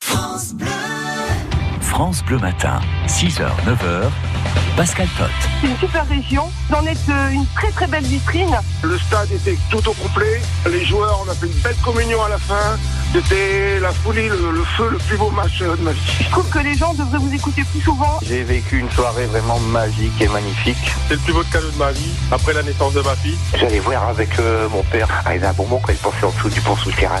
[0.00, 0.54] France
[2.24, 4.10] Bleu Matin, 6h, 9h,
[4.76, 5.24] Pascal Tot.
[5.60, 6.44] C'est une super région.
[6.68, 8.56] Vous en êtes euh, une très très belle vitrine.
[8.82, 10.40] Le stade était tout au complet.
[10.70, 12.78] Les joueurs, on a fait une belle communion à la fin.
[13.12, 16.00] C'était la folie, le, le feu, le plus beau match de ma vie.
[16.20, 18.18] Je trouve que les gens devraient vous écouter plus souvent.
[18.22, 20.76] J'ai vécu une soirée vraiment magique et magnifique.
[21.08, 23.36] C'est le plus beau cadeau de ma vie, après la naissance de ma fille.
[23.58, 26.50] J'allais voir avec euh, mon père, arrivé à un moment quand il passait en dessous
[26.50, 27.20] du pont souterrain.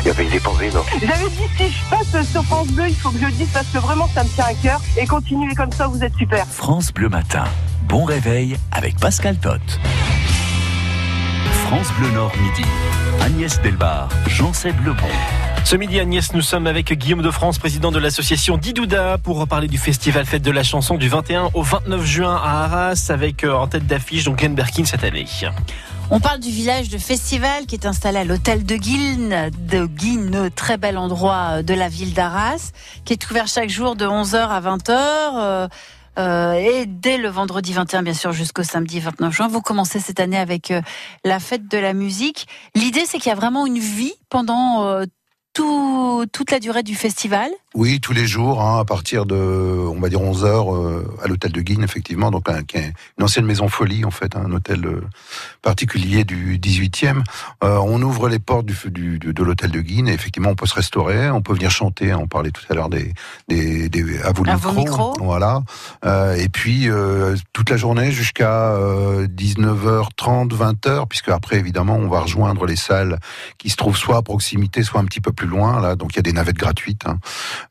[0.00, 0.86] Il y avait des pans énormes.
[1.00, 3.66] J'avais dit si je passe sur France Bleu, il faut que je le dise parce
[3.68, 4.80] que vraiment ça me tient à cœur.
[4.98, 6.46] Et continuez comme ça, vous êtes super.
[6.46, 7.44] France Bleu Matin.
[7.88, 9.60] Bon réveil avec Pascal Tot.
[11.66, 12.68] France Bleu Nord midi.
[13.24, 15.06] Agnès Delbar, Jean-Seb Lebon.
[15.64, 19.68] Ce midi, Agnès, nous sommes avec Guillaume de France, président de l'association Didouda, pour reparler
[19.68, 23.54] du festival Fête de la chanson du 21 au 29 juin à Arras, avec euh,
[23.54, 25.26] en tête d'affiche donc Glenn Berkin cette année.
[26.10, 30.50] On parle du village de festival qui est installé à l'hôtel de Guilne, de Guilne,
[30.50, 32.72] très bel endroit de la ville d'Arras,
[33.04, 35.68] qui est ouvert chaque jour de 11h à 20h.
[36.18, 40.20] Euh, et dès le vendredi 21, bien sûr, jusqu'au samedi 29 juin, vous commencez cette
[40.20, 40.82] année avec euh,
[41.24, 42.46] la fête de la musique.
[42.74, 45.04] L'idée, c'est qu'il y a vraiment une vie pendant euh,
[45.52, 50.00] tout, toute la durée du festival Oui, tous les jours, hein, à partir de, on
[50.00, 53.24] va dire 11 heures, euh, à l'hôtel de Guine, effectivement, donc un- qui est une
[53.24, 55.02] ancienne maison folie, en fait, un hôtel euh,
[55.62, 57.22] particulier du 18e.
[57.64, 60.54] Euh, on ouvre les portes du, du- de, de l'hôtel de Guine, et effectivement, on
[60.54, 62.14] peut se restaurer, on peut venir chanter.
[62.14, 63.12] On parlait tout à l'heure des,
[63.48, 65.14] des, des à vous le micro, micros.
[65.20, 65.62] voilà.
[66.04, 66.88] Euh, et puis
[67.52, 73.18] toute la journée jusqu'à euh, 19h30, 20h, puisque après, évidemment, on va rejoindre les salles
[73.58, 75.80] qui se trouvent soit à proximité, soit un petit peu plus loin.
[75.80, 77.06] Là, donc il y a des navettes gratuites.
[77.06, 77.18] hein.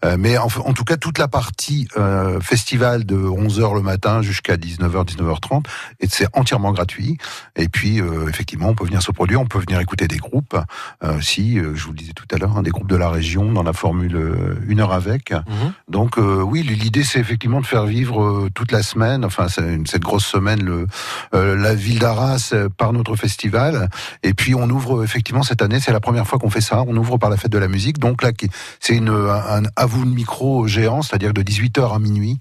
[0.05, 4.21] Euh, mais en, en tout cas, toute la partie euh, festival de 11h le matin
[4.21, 5.65] jusqu'à 19h, 19h30,
[5.99, 7.17] et c'est entièrement gratuit.
[7.55, 10.57] Et puis, euh, effectivement, on peut venir se produire, on peut venir écouter des groupes.
[11.21, 13.63] Si, je vous le disais tout à l'heure, hein, des groupes de la région dans
[13.63, 14.17] la formule
[14.67, 15.33] une heure avec.
[15.87, 20.25] Donc euh, oui, l'idée c'est effectivement de faire vivre toute la semaine, enfin cette grosse
[20.25, 20.87] semaine, le,
[21.33, 23.89] la ville d'Arras par notre festival.
[24.23, 26.83] Et puis on ouvre effectivement cette année, c'est la première fois qu'on fait ça.
[26.87, 27.99] On ouvre par la fête de la musique.
[27.99, 31.99] Donc là, qui- c'est une un, à vous le micro géant, c'est-à-dire de 18h à
[31.99, 32.37] minuit,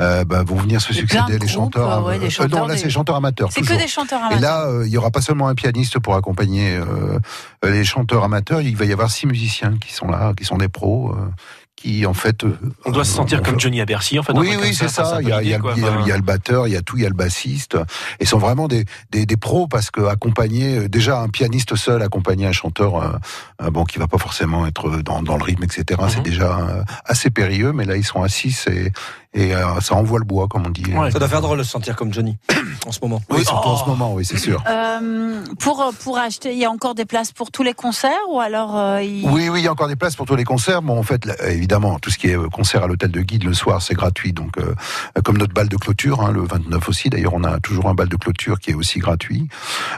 [0.00, 1.98] euh, bah, vont venir se Et succéder de les chanteurs.
[1.98, 3.50] euh, ouais, euh, chanteurs non, là des- c'est chanteurs amateurs.
[3.52, 4.40] C'est que des chanteurs Et amateurs.
[4.40, 7.18] là, euh, il y aura pas seulement un pianiste pour accompagner euh,
[7.62, 8.60] les chanteurs amateurs.
[8.60, 11.14] Il va y avoir six musiciens qui sont là, qui sont des pros.
[11.72, 14.32] Euh, qui en fait euh, On doit se sentir comme Johnny à Bercy, en fait.
[14.34, 15.18] oui, oui, c'est ça.
[15.20, 15.74] Il y, a, il y a- l'idée, quoi.
[15.76, 17.06] il y a- Enfin, il y a le batteur, il y a tout, il y
[17.06, 17.76] a le bassiste.
[18.20, 22.02] Et sont vraiment des, des, des pros parce que accompagner euh, déjà un pianiste seul,
[22.02, 23.12] accompagner un chanteur, euh,
[23.62, 26.00] euh, bon, qui va pas forcément être dans, dans le rythme, etc.
[26.02, 26.08] Mhm.
[26.08, 27.72] C'est déjà euh, assez périlleux.
[27.72, 28.92] Mais là, ils sont assis et,
[29.34, 30.84] et euh, ça envoie le bois, comme on dit.
[31.10, 32.36] Ça doit faire drôle de se sentir comme Johnny
[32.86, 33.20] en ce moment.
[33.30, 34.62] Oui, surtout en ce moment, oui, c'est sûr.
[34.68, 38.40] Euh, pour, pour acheter, il y a encore des places pour tous les concerts ou
[38.40, 40.82] alors euh, il- Oui, oui, il y a encore des places pour tous les concerts.
[40.82, 43.54] Bon, en fait, là, évidemment, tout ce qui est concert à l'hôtel de guide le
[43.54, 44.32] soir, c'est gratuit.
[44.32, 44.74] Donc, euh,
[45.24, 47.08] comme notre bal de clôture, hein, le 29 aussi.
[47.10, 49.48] D'ailleurs, on a toujours un bal de clôture qui est aussi gratuit.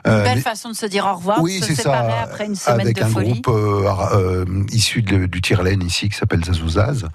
[0.06, 2.20] Euh, Belle mais- façon de se dire au revoir, oui, de se c'est séparer ça.
[2.22, 3.40] après une semaine Avec de un folie.
[3.40, 7.06] groupe euh, euh, issu de- du Tirlaine ici qui s'appelle Zazouzaz.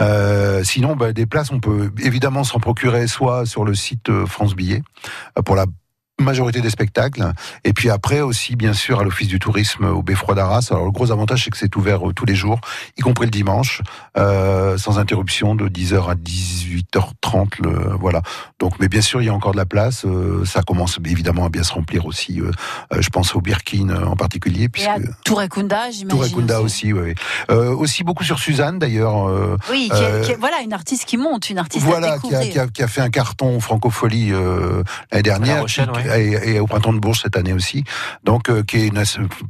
[0.00, 4.26] Euh, sinon, bah, des places, on peut évidemment s'en procurer soit sur le site euh,
[4.26, 4.82] France Billet
[5.38, 5.66] euh, pour la
[6.24, 7.32] majorité des spectacles
[7.64, 10.90] et puis après aussi bien sûr à l'office du tourisme au Beffroi d'Arras alors le
[10.90, 12.60] gros avantage c'est que c'est ouvert euh, tous les jours
[12.96, 13.82] y compris le dimanche
[14.18, 18.22] euh, sans interruption de 10h à 18h30 le, voilà
[18.58, 21.44] donc mais bien sûr il y a encore de la place euh, ça commence évidemment
[21.46, 22.50] à bien se remplir aussi euh,
[22.92, 26.08] euh, je pense au Birkin euh, en particulier Et puisque à Tourekunda, j'imagine.
[26.08, 27.00] Tourekunda aussi, oui.
[27.10, 27.14] oui.
[27.50, 29.28] Euh, aussi beaucoup sur Suzanne d'ailleurs.
[29.28, 31.88] euh, Oui, qui est- euh, qui est- voilà, une artiste qui monte, une artiste à
[31.88, 32.50] voilà, qui a, découvrir.
[32.52, 36.00] qui, a, qui a fait un carton francophonie euh, l'année dernière, À La Rochelle, qui-
[36.08, 36.09] ouais.
[36.18, 37.84] Et, et au printemps de Bourges cette année aussi.
[38.24, 39.02] Donc, euh, qui est une,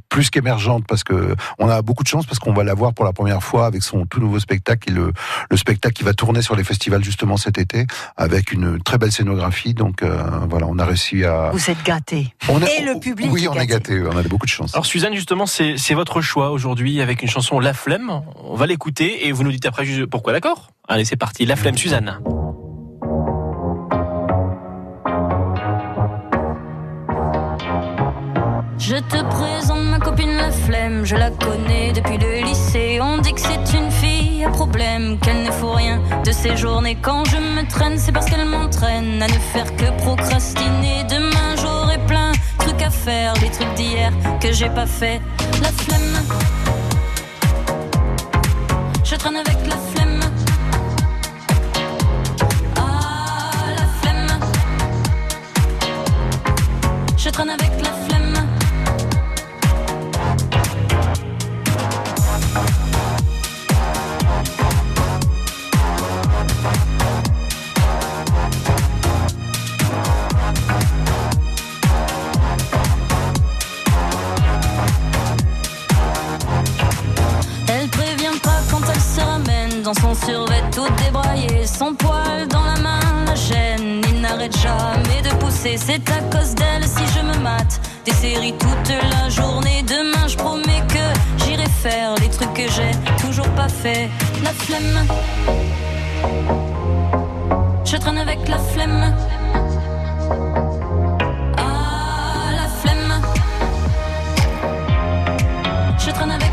[0.08, 3.04] plus qu'émergente parce que on a beaucoup de chance parce qu'on va la voir pour
[3.04, 5.12] la première fois avec son tout nouveau spectacle et le,
[5.50, 9.12] le spectacle qui va tourner sur les festivals justement cet été avec une très belle
[9.12, 9.74] scénographie.
[9.74, 11.50] Donc euh, voilà, on a réussi à.
[11.52, 12.34] Vous êtes gâtés.
[12.48, 13.94] On est- Et le public Oui, est on est gâté.
[13.94, 14.08] gâté.
[14.12, 14.74] On a beaucoup de chance.
[14.74, 18.22] Alors Suzanne, justement, c'est votre choix aujourd'hui avec une chanson La Flemme.
[18.44, 20.70] On va l'écouter et vous nous dites après pourquoi, d'accord?
[20.88, 21.46] Allez, c'est parti.
[21.46, 22.18] La Flemme, Suzanne.
[28.80, 32.98] Je te présente ma copine la flemme, je la connais depuis le lycée.
[33.02, 36.96] On dit que c'est une fille à problème, qu'elle ne faut rien de ses journées.
[37.02, 41.04] Quand je me traîne, c'est parce qu'elle m'entraîne à ne faire que procrastiner.
[41.10, 45.20] Demain j'aurai plein de trucs à faire, les trucs d'hier que j'ai pas fait.
[45.60, 46.24] La flemme,
[49.04, 50.20] je traîne avec la flemme.
[52.76, 54.40] Ah, la flemme,
[57.18, 58.59] je traîne avec la flemme.
[79.94, 84.02] Son survêt tout débraillé, son poil dans la main, la chaîne.
[84.08, 87.80] Il n'arrête jamais de pousser, c'est à cause d'elle si je me mate.
[88.04, 92.92] Des séries toute la journée, demain je promets que j'irai faire les trucs que j'ai
[93.20, 94.08] toujours pas fait.
[94.44, 95.06] La flemme,
[97.84, 99.14] je traîne avec la flemme.
[101.58, 103.22] Ah, la flemme.
[105.98, 106.49] Je traîne avec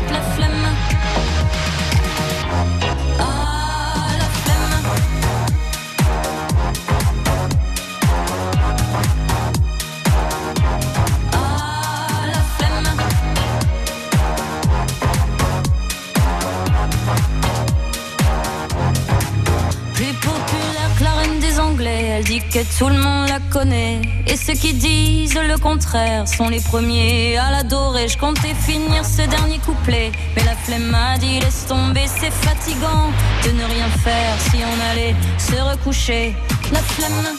[22.18, 24.02] Elle dit que tout le monde la connaît.
[24.26, 28.08] Et ceux qui disent le contraire sont les premiers à l'adorer.
[28.08, 30.10] Je comptais finir ce dernier couplet.
[30.34, 33.12] Mais la flemme m'a dit laisse tomber, c'est fatigant
[33.44, 36.34] de ne rien faire si on allait se recoucher.
[36.72, 37.38] La flemme.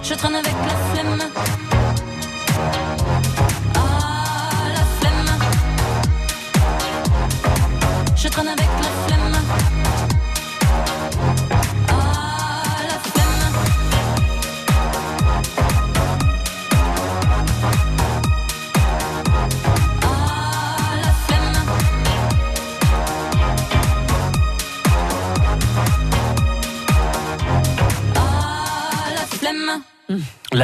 [0.00, 1.55] Je traîne avec la flemme.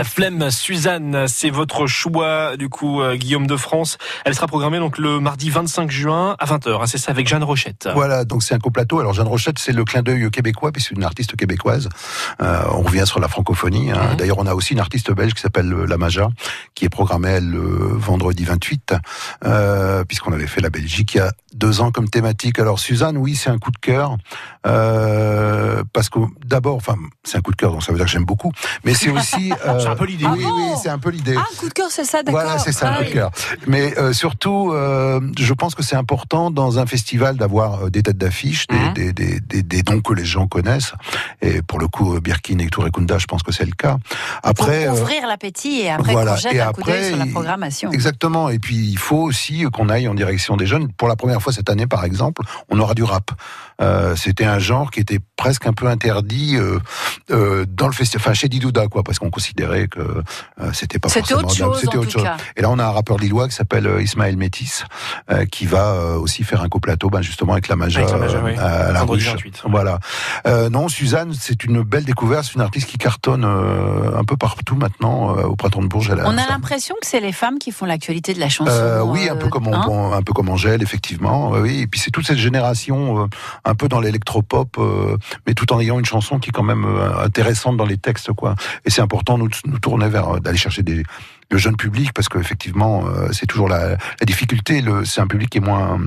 [0.03, 3.99] La flemme, Suzanne, c'est votre choix, du coup, euh, Guillaume de France.
[4.25, 7.45] Elle sera programmée donc le mardi 25 juin à 20h, hein, c'est ça, avec Jeanne
[7.45, 7.89] Rochette.
[7.95, 8.99] Voilà, donc c'est un coplateau.
[8.99, 11.89] Alors Jeanne Rochette, c'est le clin d'œil québécois, puis c'est une artiste québécoise.
[12.41, 13.93] Euh, on revient sur la francophonie.
[13.93, 14.17] hein.
[14.19, 16.31] D'ailleurs, on a aussi une artiste belge qui s'appelle euh, La Maja,
[16.75, 18.95] qui est programmée elle, le vendredi 28,
[19.45, 22.59] euh, puisqu'on avait fait la Belgique il y a deux ans comme thématique.
[22.59, 24.17] Alors Suzanne, oui, c'est un coup de cœur,
[24.67, 28.13] euh, parce que d'abord, enfin, c'est un coup de cœur, donc ça veut dire que
[28.13, 28.53] j'aime beaucoup,
[28.85, 29.53] mais c'est aussi...
[29.67, 30.27] euh, C'est un peu l'idée.
[30.27, 31.35] Oui, oui, c'est un peu l'idée.
[31.39, 32.41] Ah, coup de cœur, c'est ça, d'accord.
[32.43, 33.13] Voilà, c'est ça, Ah un coup de oui.
[33.15, 33.31] cœur.
[33.67, 38.03] Mais euh, surtout, euh, je pense que c'est important dans un festival d'avoir euh, des
[38.03, 40.93] têtes d'affiche, des, Hein des, des, des, des noms que les gens connaissent.
[41.41, 43.99] Et pour le coup, euh, Birkin et Touré Kunda, je pense que c'est le cas.
[44.43, 46.33] Après, Pour euh, ouvrir l'appétit et après voilà.
[46.33, 47.91] qu'on jette Et un coup d'œil après, sur la programmation.
[47.93, 48.49] Exactement.
[48.49, 50.91] Et puis, il faut aussi qu'on aille en direction des jeunes.
[50.93, 53.33] Pour la première cette année, par exemple, on aura du rap.
[53.83, 56.79] Euh, C'était un genre qui était presque un peu interdit euh,
[57.31, 60.23] euh, dans le festival, enfin chez Didouda, quoi, parce qu'on considérait que euh,
[60.73, 62.23] c'était pas C'était forcément autre chose, C'était en autre tout chose.
[62.25, 62.37] cas.
[62.57, 64.85] Et là, on a un rappeur lillois qui s'appelle Ismaël Métis,
[65.31, 68.19] euh, qui va euh, aussi faire un coplateau, ben, justement avec la Maja, Avec la
[68.19, 68.57] Maja, euh, oui.
[68.59, 69.27] à la ruche.
[69.33, 69.63] 28.
[69.69, 69.99] Voilà.
[70.47, 72.45] Euh, non, Suzanne, c'est une belle découverte.
[72.45, 76.11] C'est une artiste qui cartonne euh, un peu partout maintenant euh, au printemps de Bourges.
[76.13, 78.49] Elle a- On a ça- l'impression que c'est les femmes qui font l'actualité de la
[78.49, 78.71] chanson.
[78.71, 81.51] euh, oui, un peu comme on- hein on- un peu comme Angèle, effectivement.
[81.51, 83.27] Oui, et puis c'est toute cette génération, euh,
[83.73, 86.85] un peu dans l'électropop, euh, mais tout en ayant une chanson qui est quand même
[86.85, 88.55] euh, intéressante dans les textes, quoi.
[88.85, 91.03] Et c'est important nous nous tourner vers euh, d'aller chercher des
[91.51, 94.83] le jeune public parce qu'effectivement, euh, c'est toujours la, difficulté.
[95.05, 95.99] C'est un public qui est moins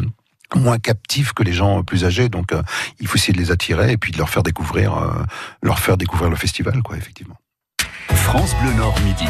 [0.56, 2.62] moins captif que les gens plus âgés, donc euh,
[3.00, 4.94] il faut essayer de les attirer et puis de leur faire découvrir,
[5.64, 7.36] leur faire découvrir le festival, quoi, effectivement.
[8.10, 9.26] France Bleu Nord Midi.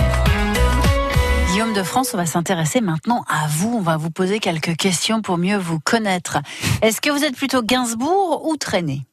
[1.55, 3.77] Guillaume de France, on va s'intéresser maintenant à vous.
[3.77, 6.39] On va vous poser quelques questions pour mieux vous connaître.
[6.81, 9.05] Est-ce que vous êtes plutôt Gainsbourg ou Traîné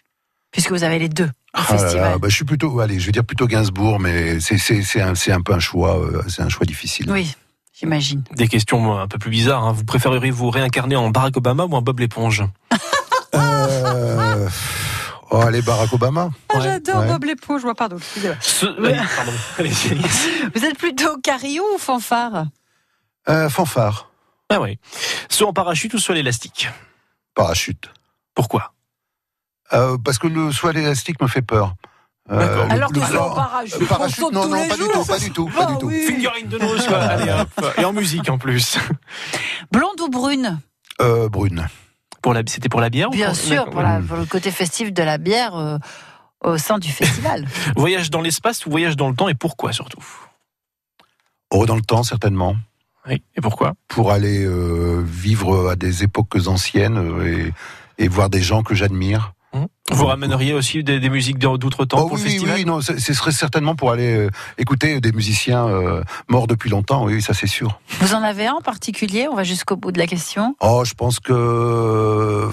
[0.51, 3.13] Puisque vous avez les deux au Ah là bah, je suis plutôt, allez, je vais
[3.13, 6.43] dire plutôt Gainsbourg, mais c'est c'est c'est un, c'est un peu un choix, euh, c'est
[6.43, 7.09] un choix difficile.
[7.13, 7.33] Oui,
[7.79, 8.25] j'imagine.
[8.35, 9.65] Des questions un peu plus bizarres.
[9.65, 9.73] hein.
[9.73, 12.43] Vous préféreriez vous réincarner en Barack Obama ou en Bob l'éponge?
[13.37, 14.49] Euh,
[15.33, 16.31] oh, allez, Barack Obama.
[16.49, 17.09] Ah, J'adore Ouais.
[17.09, 18.37] Bob l'éponge, je vois, pardon, excusez-moi.
[20.55, 22.47] Vous êtes plutôt carillon ou fanfare
[23.29, 24.11] Euh, fanfare,
[24.49, 24.79] Ah oui.
[25.29, 26.69] Soit en parachute ou soit l'élastique.
[27.35, 27.91] parachute.
[28.35, 28.73] Pourquoi
[29.73, 31.75] Euh, parce que le soit élastique me fait peur.
[32.31, 34.83] Euh, le- Alors que le- soit en parachute, parachute, non, tous non, les pas du
[34.83, 34.93] jours.
[34.93, 35.87] tout, pas du tout, pas Ah du tout.
[35.87, 36.07] oui.
[36.07, 36.99] Fingering de quoi.
[36.99, 37.67] Allez, hop.
[37.79, 38.79] Et en musique en plus.
[39.73, 40.61] Blonde ou brune
[41.01, 41.67] Euh, brune.
[42.23, 44.51] Pour la, c'était pour la bière ou Bien pour- sûr, pour, la- pour le côté
[44.51, 45.79] festif de la bière euh,
[46.41, 47.47] au sein du festival.
[47.77, 50.03] Voyage dans l'espace ou voyage dans le temps et pourquoi surtout?
[51.51, 52.57] Oh, dans le temps, certainement.
[53.07, 53.23] Oui.
[53.37, 53.75] Et pourquoi?
[53.89, 57.51] Pour aller euh, vivre à des époques anciennes euh,
[57.99, 59.33] et, et voir des gens que j'admire.
[59.91, 62.81] Vous ramèneriez aussi des, des musiques d'outre-temps Oh pour oui, le oui, festival oui, non,
[62.81, 67.35] ce serait certainement pour aller euh, écouter des musiciens euh, morts depuis longtemps, oui, ça
[67.35, 67.79] c'est sûr.
[68.01, 69.29] Vous en avez un en particulier?
[69.31, 70.57] On va jusqu'au bout de la question.
[70.61, 72.49] Oh, je pense que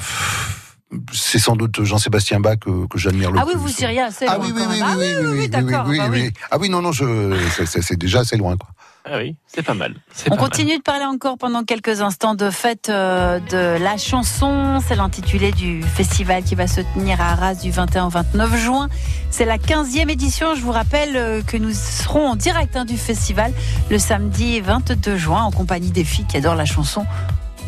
[1.14, 3.62] c'est sans doute Jean-Sébastien Bach que, que j'admire le Ah oui, plus.
[3.62, 5.86] vous iriez assez Ah loin oui, oui, oui, oui, Ah oui, oui, oui, d'accord.
[5.88, 6.22] oui, bah oui, oui.
[6.28, 6.34] oui.
[6.52, 8.70] Ah oui, non, non, c'est déjà assez loin, quoi.
[9.06, 9.96] Ah oui, c'est pas mal.
[10.14, 10.50] C'est On pas mal.
[10.50, 14.80] continue de parler encore pendant quelques instants de fête euh, de la chanson.
[14.86, 18.88] C'est l'intitulé du festival qui va se tenir à Arras du 21 au 29 juin.
[19.32, 20.54] C'est la 15e édition.
[20.54, 23.54] Je vous rappelle euh, que nous serons en direct hein, du festival
[23.90, 27.06] le samedi 22 juin en compagnie des filles qui adorent la chanson.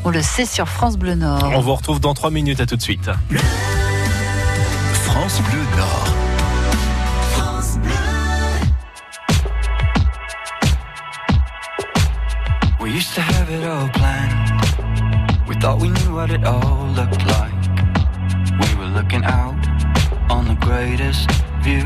[0.04, 1.52] On le sait sur France Bleu Nord.
[1.56, 3.10] On vous retrouve dans 3 minutes, à tout de suite.
[5.06, 6.16] France Bleu Nord.
[13.02, 14.50] Used to have it all planned.
[15.48, 17.62] We thought we knew what it all looked like.
[18.62, 19.60] We were looking out
[20.30, 21.28] on the greatest
[21.66, 21.86] view.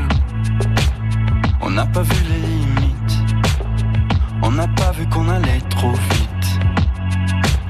[1.62, 3.16] On n'a pas vu les limites.
[4.42, 6.48] On n'a pas vu qu'on allait trop vite.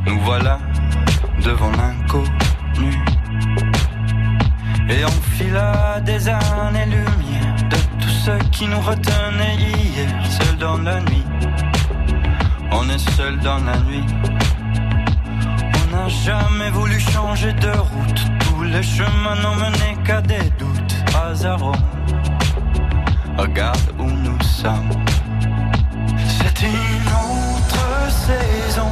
[0.06, 0.58] Nous voilà
[1.48, 2.92] devant l'inconnu.
[4.88, 5.16] Et on
[5.56, 11.45] au-delà des années-lumière de tout ce qui nous retenait hier, seul dans la nuit.
[12.72, 14.04] On est seul dans la nuit.
[15.82, 18.20] On n'a jamais voulu changer de route.
[18.40, 20.96] Tous les chemins n'ont mené qu'à des doutes.
[21.14, 21.72] Hasard,
[23.38, 24.90] regarde où nous sommes.
[26.38, 28.88] C'est une autre saison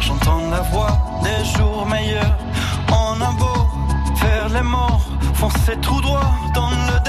[0.00, 2.38] J'entends la voix des jours meilleurs.
[2.90, 5.00] On a beau faire les morts,
[5.34, 7.03] foncer tout droit dans le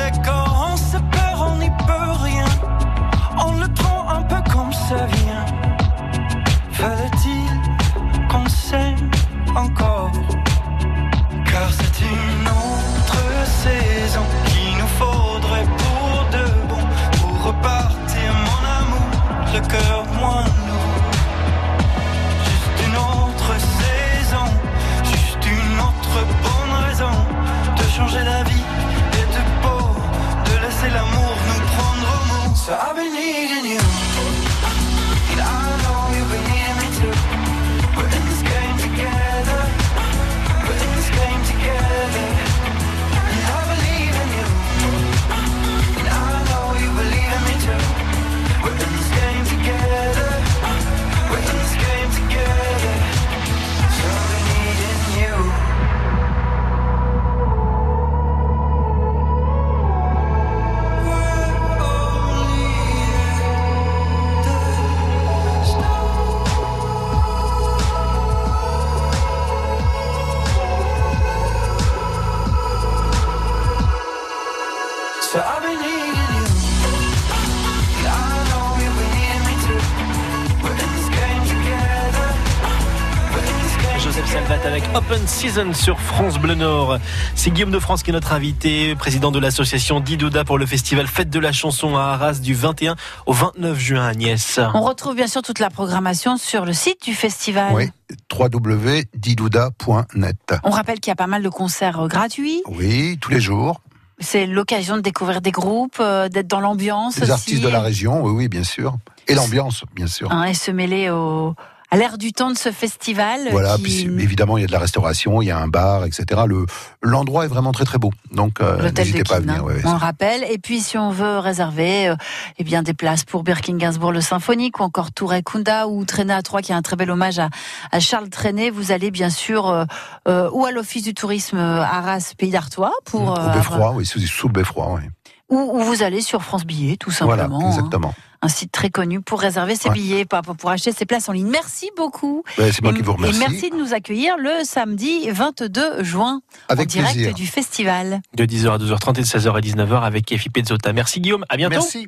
[85.45, 86.97] Season sur France Bleu Nord.
[87.35, 91.05] C'est Guillaume de France qui est notre invité, président de l'association Didouda pour le festival
[91.05, 92.95] Fête de la chanson à Arras du 21
[93.27, 94.59] au 29 juin à Nice.
[94.73, 97.75] On retrouve bien sûr toute la programmation sur le site du festival.
[97.75, 97.91] Oui,
[98.35, 100.55] www.didouda.net.
[100.63, 102.63] On rappelle qu'il y a pas mal de concerts euh, gratuits.
[102.67, 103.81] Oui, tous les jours.
[104.17, 107.31] C'est l'occasion de découvrir des groupes, euh, d'être dans l'ambiance Les aussi.
[107.31, 108.97] artistes de la région, oui, oui, bien sûr.
[109.27, 110.31] Et l'ambiance, bien sûr.
[110.31, 111.53] Hein, et se mêler au,
[111.95, 113.47] l'air du temps de ce festival.
[113.51, 115.67] Voilà, qui- puis c'est- évidemment, il y a de la restauration, il y a un
[115.67, 116.41] bar, etc.
[116.47, 116.65] Le
[117.01, 118.11] L'endroit est vraiment très très beau.
[118.31, 119.63] Donc, euh, n'hésitez pas à venir.
[119.63, 120.43] ouais, on le rappelle.
[120.49, 122.15] Et puis, si on veut réserver euh,
[122.57, 126.33] eh bien, des places pour Birkin Gainsbourg le Symphonique ou encore Tour Kunda ou Traîner
[126.33, 127.49] à 3 qui est un très bel hommage à,
[127.91, 129.85] à Charles Traîné, vous allez bien sûr euh,
[130.27, 134.05] euh, ou à l'Office du tourisme euh, Arras Pays d'Artois pour Au euh, beffroi, oui,
[134.05, 135.01] sous, sous le beffroi, oui.
[135.49, 137.67] Ou, ou vous allez sur France Billets tout Voilà, simplement.
[137.67, 137.69] hein.
[137.71, 138.13] exactement.
[138.41, 139.95] un site très connu pour réserver ses Ouais.
[139.95, 141.47] billets, pour, pour acheter ses places en ligne.
[141.47, 142.43] Merci beaucoup.
[142.57, 143.37] Ouais, c'est moi et, qui vous remercie.
[143.37, 147.33] Et merci de nous accueillir le samedi 22 juin Avec en direct plaisir.
[147.33, 148.21] du festival.
[148.35, 150.93] De 10h à 12h30 et de 16h à 19h avec Efi Pezzota.
[150.93, 151.75] Merci Guillaume, à bientôt.
[151.75, 152.07] Merci.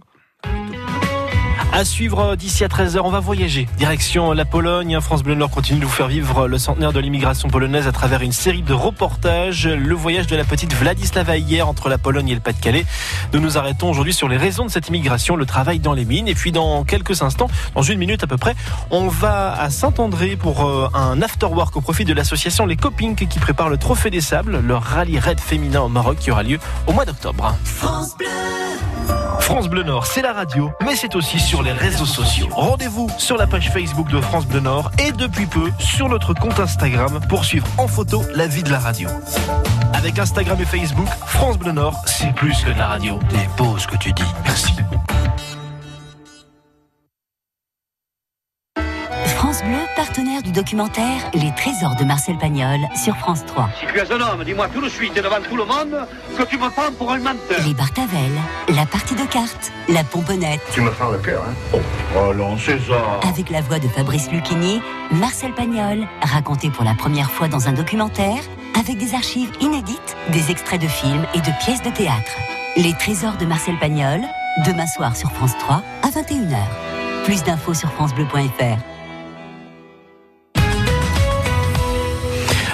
[1.77, 3.67] À suivre d'ici à 13h, on va voyager.
[3.77, 4.99] Direction la Pologne.
[4.99, 8.23] France Bleu Nord continue de vous faire vivre le centenaire de l'immigration polonaise à travers
[8.23, 9.67] une série de reportages.
[9.67, 12.83] Le voyage de la petite Vladislava hier entre la Pologne et le Pas-de-Calais.
[13.31, 16.27] Nous nous arrêtons aujourd'hui sur les raisons de cette immigration, le travail dans les mines.
[16.27, 18.55] Et puis dans quelques instants, dans une minute à peu près,
[18.89, 23.37] on va à Saint-André pour euh, un after-work au profit de l'association Les Copings qui
[23.37, 26.57] prépare le Trophée des Sables, le rallye raid féminin au Maroc qui aura lieu
[26.87, 27.55] au mois d'octobre.
[27.63, 28.25] France Bleu.
[29.47, 32.47] France Bleu Nord, c'est la radio, mais c'est aussi sur les réseaux sociaux.
[32.51, 36.59] Rendez-vous sur la page Facebook de France Bleu Nord et depuis peu sur notre compte
[36.59, 39.09] Instagram pour suivre en photo la vie de la radio.
[39.93, 43.19] Avec Instagram et Facebook, France Bleu Nord, c'est plus que de la radio.
[43.29, 44.23] T'es beau ce que tu dis.
[44.45, 44.73] Merci.
[49.57, 53.69] France Bleu, partenaire du documentaire Les Trésors de Marcel Pagnol sur France 3.
[53.79, 56.05] Si tu es un homme, dis-moi tout de suite et devant tout le monde
[56.37, 57.65] que tu me prends pour un menteur.
[57.65, 58.31] Les Bartavel,
[58.69, 60.61] la partie de cartes, la pomponnette.
[60.73, 61.79] Tu me fends le cœur, hein
[62.15, 63.19] Oh, non, c'est ça.
[63.27, 64.79] Avec la voix de Fabrice Lucchini,
[65.11, 68.43] Marcel Pagnol, raconté pour la première fois dans un documentaire,
[68.79, 72.37] avec des archives inédites, des extraits de films et de pièces de théâtre.
[72.75, 74.21] Les Trésors de Marcel Pagnol,
[74.67, 76.57] demain soir sur France 3 à 21h.
[77.25, 78.96] Plus d'infos sur francebleu.fr.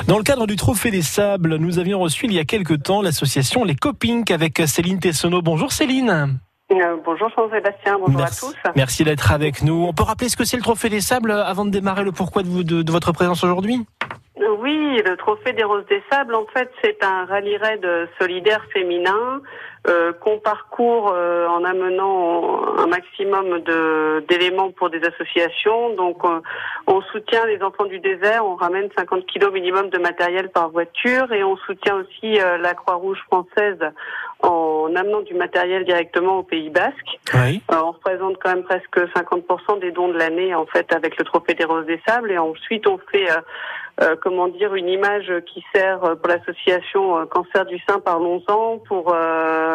[0.07, 3.01] Dans le cadre du Trophée des Sables, nous avions reçu il y a quelque temps
[3.01, 5.41] l'association Les Copinks avec Céline Tessonneau.
[5.41, 6.39] Bonjour Céline.
[6.71, 8.45] Euh, bonjour Jean-Sébastien, bonjour Merci.
[8.45, 8.71] à tous.
[8.75, 9.85] Merci d'être avec nous.
[9.87, 12.43] On peut rappeler ce que c'est le Trophée des Sables avant de démarrer le pourquoi
[12.43, 13.85] de, vous- de- de votre présence aujourd'hui?
[14.41, 17.85] Euh, Oui, le Trophée des Roses des Sables, en fait, c'est un rallye raid
[18.19, 19.41] solidaire féminin
[19.87, 25.93] euh, qu'on parcourt euh, en amenant un maximum de- d'éléments pour des associations.
[25.95, 26.39] Donc, euh,
[26.87, 31.31] on soutient les enfants du désert, on ramène 50 kilos minimum de matériel par voiture
[31.33, 33.79] et on soutient aussi euh, la Croix-Rouge française
[34.41, 37.19] en amenant du matériel directement au Pays Basque.
[37.33, 37.61] Oui.
[37.71, 41.23] Euh, on représente quand même presque 50% des dons de l'année en fait avec le
[41.25, 43.35] trophée des roses des sables et ensuite on fait euh,
[44.01, 49.72] euh, comment dire une image qui sert pour l'association Cancer du sein Parlons-en pour euh,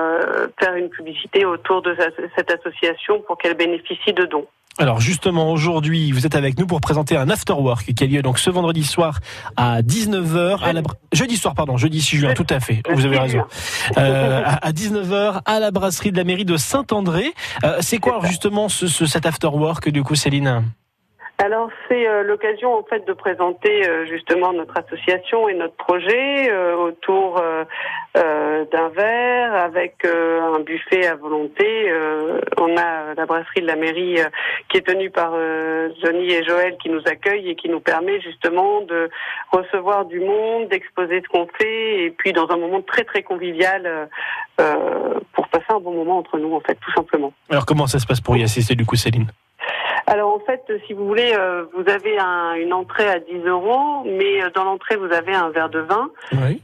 [0.61, 1.96] faire une publicité autour de
[2.36, 4.46] cette association pour qu'elle bénéficie de dons.
[4.80, 8.22] Alors justement aujourd'hui, vous êtes avec nous pour présenter un after work qui a lieu
[8.22, 9.18] donc ce vendredi soir
[9.57, 12.82] à 19h à la bra- jeudi soir pardon, jeudi 6 juin, tout à fait.
[12.88, 13.42] Vous avez raison.
[13.96, 17.32] Euh, à à 19h à la brasserie de la mairie de Saint-André.
[17.64, 20.62] Euh, c'est quoi alors, justement ce, ce- cet after work du coup Céline?
[21.41, 26.51] Alors c'est euh, l'occasion en fait de présenter euh, justement notre association et notre projet
[26.51, 27.41] euh, autour
[28.14, 31.93] d'un verre avec un buffet à volonté.
[32.59, 34.16] On a la brasserie de la mairie
[34.68, 35.32] qui est tenue par
[36.03, 39.09] Johnny et Joël qui nous accueillent et qui nous permet justement de
[39.53, 44.09] recevoir du monde, d'exposer ce qu'on fait et puis dans un moment très très convivial
[45.32, 47.32] pour passer un bon moment entre nous en fait tout simplement.
[47.51, 49.28] Alors comment ça se passe pour y assister du coup Céline?
[50.11, 54.02] Alors en fait, si vous voulez, euh, vous avez un- une entrée à 10 euros,
[54.06, 56.09] mais euh, dans l'entrée vous avez un verre de vin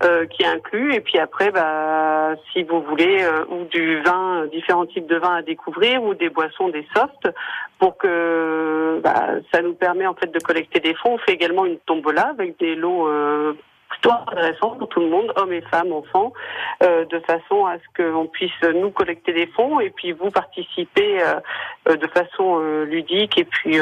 [0.02, 4.42] euh, qui est inclus, et puis après, bah, si vous voulez, euh, ou du vin,
[4.42, 7.28] euh, différents types de vins à découvrir, ou des boissons, des softs,
[7.78, 11.14] pour que bah, ça nous permet en fait de collecter des fonds.
[11.14, 13.08] On fait également une tombola avec des lots.
[14.00, 16.32] Plutôt intéressants pour tout le monde, hommes et femmes, enfants,
[16.82, 21.22] euh, de façon à ce qu'on puisse nous collecter des fonds et puis vous participer
[21.22, 21.34] euh,
[21.88, 23.78] euh, de façon euh, ludique et puis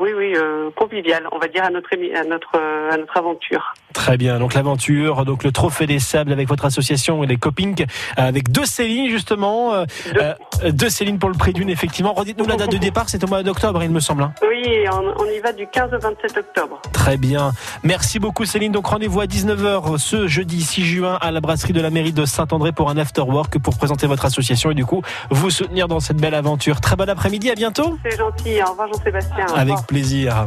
[0.00, 0.34] oui oui
[0.76, 2.58] conviviale, on va dire à notre à notre
[2.92, 3.74] à notre aventure.
[3.94, 7.84] Très bien, donc l'aventure, donc le trophée des sables avec votre association et les copings,
[8.16, 9.84] avec deux Céline justement, euh,
[10.70, 12.12] deux Céline pour le prix d'une effectivement.
[12.14, 14.22] Redites-nous la date de départ, c'est au mois d'octobre il me semble.
[14.22, 14.32] hein.
[14.48, 16.80] Oui, on, on y va du 15 au 27 octobre.
[16.92, 17.52] Très bien.
[17.84, 18.72] Merci beaucoup Céline.
[18.72, 22.24] Donc rendez-vous à 19h ce jeudi 6 juin à la brasserie de la mairie de
[22.24, 26.00] Saint-André pour un after work pour présenter votre association et du coup vous soutenir dans
[26.00, 26.80] cette belle aventure.
[26.80, 27.98] Très bon après-midi, à bientôt.
[28.02, 29.46] C'est gentil, au revoir Jean-Sébastien.
[29.54, 30.46] Avec plaisir.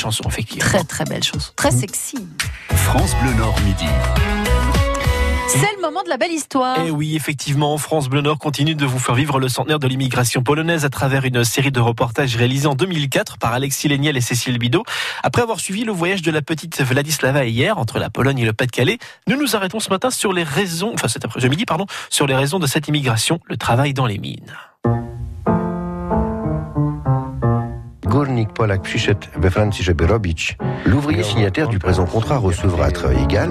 [0.00, 0.64] Chanson, effectivement.
[0.64, 1.52] Très très belle chanson.
[1.56, 2.26] Très sexy.
[2.74, 3.86] France Bleu Nord Midi.
[5.48, 6.78] C'est le moment de la belle histoire.
[6.80, 10.44] Et oui, effectivement, France Bleu Nord continue de vous faire vivre le centenaire de l'immigration
[10.44, 14.58] polonaise à travers une série de reportages réalisés en 2004 par Alexis Léniel et Cécile
[14.58, 14.84] Bidot.
[15.24, 18.52] Après avoir suivi le voyage de la petite Vladislava hier entre la Pologne et le
[18.52, 22.36] Pas-de-Calais, nous nous arrêtons ce matin sur les raisons, enfin cet après-midi, pardon, sur les
[22.36, 24.54] raisons de cette immigration, le travail dans les mines.
[28.10, 29.84] Górnik Polak przyszedł we Francji.
[30.84, 33.50] L'ouvrier signataire du présent contrat recevra à travail égal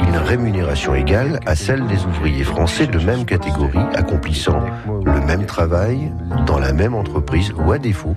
[0.00, 4.60] une rémunération égale à celle des ouvriers français de même catégorie accomplissant
[5.04, 6.10] le même travail
[6.46, 8.14] dans la même entreprise ou à défaut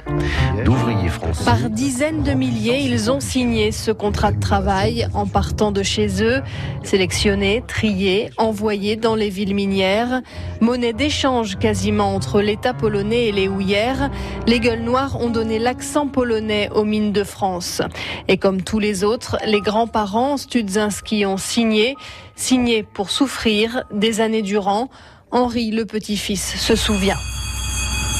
[0.63, 1.43] d'ouvriers français.
[1.43, 6.23] Par dizaines de milliers, ils ont signé ce contrat de travail en partant de chez
[6.23, 6.41] eux,
[6.83, 10.21] sélectionnés, triés, envoyés dans les villes minières.
[10.61, 14.09] Monnaie d'échange quasiment entre l'État polonais et les houillères,
[14.47, 17.81] les gueules noires ont donné l'accent polonais aux mines de France.
[18.27, 21.95] Et comme tous les autres, les grands-parents Studzinski ont signé,
[22.35, 24.89] signé pour souffrir des années durant.
[25.31, 27.17] Henri, le petit-fils, se souvient.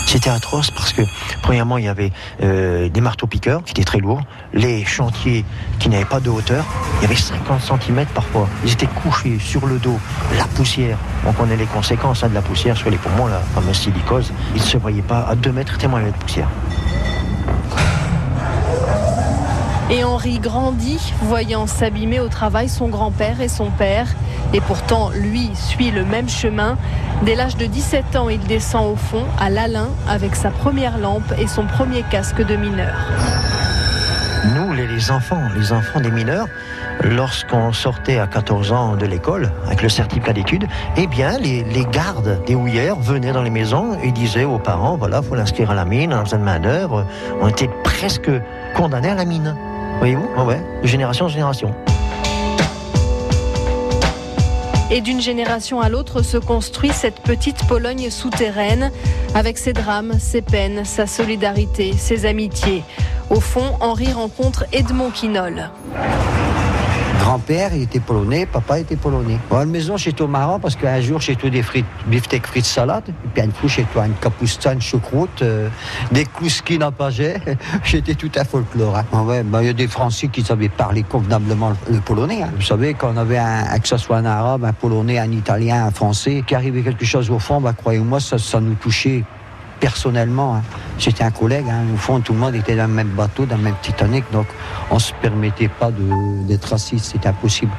[0.08, 1.04] C'était atroce parce que,
[1.44, 5.46] premièrement, il y avait euh, des marteaux-piqueurs qui étaient très lourds, les chantiers
[5.78, 6.66] qui n'avaient pas de hauteur,
[6.98, 8.50] il y avait 50 cm parfois.
[8.66, 10.00] Ils étaient couchés sur le dos,
[10.36, 10.98] la poussière.
[11.28, 14.34] On connaît les conséquences hein, de la poussière sur les poumons, la fameuse silicose.
[14.56, 16.50] Ils ne se voyaient pas à 2 mètres tellement il y poussière.
[19.90, 24.08] Et Henri grandit, voyant s'abîmer au travail son grand-père et son père.
[24.54, 26.78] Et pourtant, lui suit le même chemin.
[27.24, 31.34] Dès l'âge de 17 ans, il descend au fond, à l'Alain, avec sa première lampe
[31.38, 32.96] et son premier casque de mineur.
[34.56, 36.48] Nous, les, enfants, les enfants des mineurs,
[37.04, 41.86] lorsqu'on sortait à 14 ans de l'école, avec le certificat d'études, eh bien, les, les
[41.86, 45.76] gardes des houillères venaient dans les maisons et disaient aux parents, voilà, faut l'inscrire à
[45.76, 47.06] la mine, en besoin de main-d'œuvre.
[47.42, 48.32] On était presque
[48.76, 49.56] condamnés à la mine.
[50.00, 50.28] Voyez-vous?
[50.38, 51.74] Ouais, ouais, de génération en génération.
[54.90, 58.92] Et d'une génération à l'autre se construit cette petite Pologne souterraine,
[59.34, 62.84] avec ses drames, ses peines, sa solidarité, ses amitiés.
[63.30, 65.70] Au fond, Henri rencontre Edmond Quinol.
[67.22, 69.38] Grand-père, il était polonais, papa était polonais.
[69.52, 73.04] À la maison, chez toi marrant parce qu'un jour, toi des frites, beefsteak frites salade,
[73.10, 75.70] et puis un coup, chez toi une capousta, une choucroute, euh,
[76.12, 77.40] des klouskis à paget.
[77.84, 78.98] J'étais tout un folklore.
[78.98, 79.06] hein.
[79.14, 82.42] Ah ouais, il y a des Français qui savaient parler convenablement le, le polonais.
[82.42, 82.50] hein.
[82.56, 85.86] Vous savez, quand on avait un, que ce soit un arabe, un polonais, un italien,
[85.86, 89.24] un français, qui arrivait quelque chose au fond, bah, croyez-moi, ça, ça nous touchait
[89.82, 90.56] personnellement.
[90.56, 90.62] hein.
[90.98, 91.84] J'étais un collègue, hein.
[91.94, 94.48] au fond, tout le monde était dans le même bateau, dans le même Titanic, donc
[94.90, 95.90] on ne se permettait pas
[96.48, 97.74] d'être raciste, c'était impossible.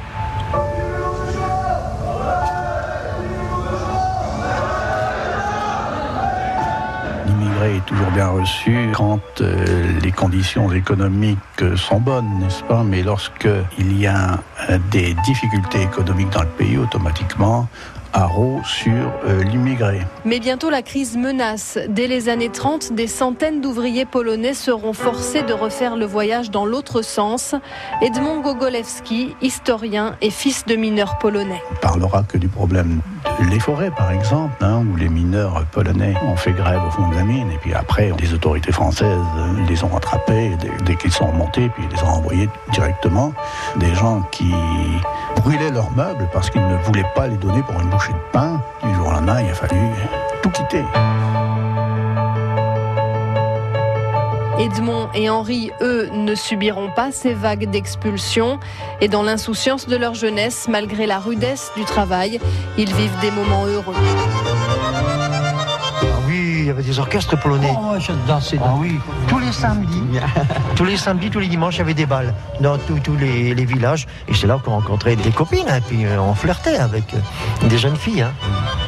[7.25, 12.83] L'immigré est toujours bien reçu quand euh, les conditions économiques euh, sont bonnes, n'est-ce pas?
[12.83, 13.47] Mais lorsque
[13.79, 14.39] il y a
[14.91, 17.67] des difficultés économiques dans le pays, automatiquement,
[18.13, 19.99] haro sur euh, l'immigré.
[20.25, 21.77] Mais bientôt la crise menace.
[21.89, 26.65] Dès les années 30, des centaines d'ouvriers polonais seront forcés de refaire le voyage dans
[26.65, 27.55] l'autre sens.
[28.01, 31.61] Edmond Gogolewski, historien et fils de mineurs polonais.
[31.71, 33.01] On parlera que du problème
[33.49, 37.15] des forêts, par exemple, hein, où les mineurs polonais ont fait grève au fond de
[37.15, 39.07] la mine, et puis après, les autorités françaises
[39.67, 43.33] les ont rattrapés dès, dès qu'ils sont remontés, puis les ont envoyés directement.
[43.77, 44.51] Des gens qui
[45.41, 48.61] brûlaient leurs meubles parce qu'ils ne voulaient pas les donner pour une bouchée de pain.
[48.83, 49.79] Du jour au lendemain, il a fallu
[50.41, 50.83] tout quitter.
[54.59, 58.59] Edmond et Henri, eux, ne subiront pas ces vagues d'expulsion.
[59.01, 62.39] Et dans l'insouciance de leur jeunesse, malgré la rudesse du travail,
[62.77, 63.95] ils vivent des moments heureux.
[66.75, 67.71] Oui, il y avait des orchestres polonais.
[67.77, 70.01] Oh, je dansais Ah oui, tous les samedis.
[70.75, 73.65] tous les samedis, tous les dimanches, il y avait des balles dans tous les, les
[73.65, 74.07] villages.
[74.27, 77.77] Et c'est là qu'on rencontrait des copines, et puis euh, on flirtait avec euh, des
[77.77, 78.21] jeunes filles.
[78.23, 78.31] hein.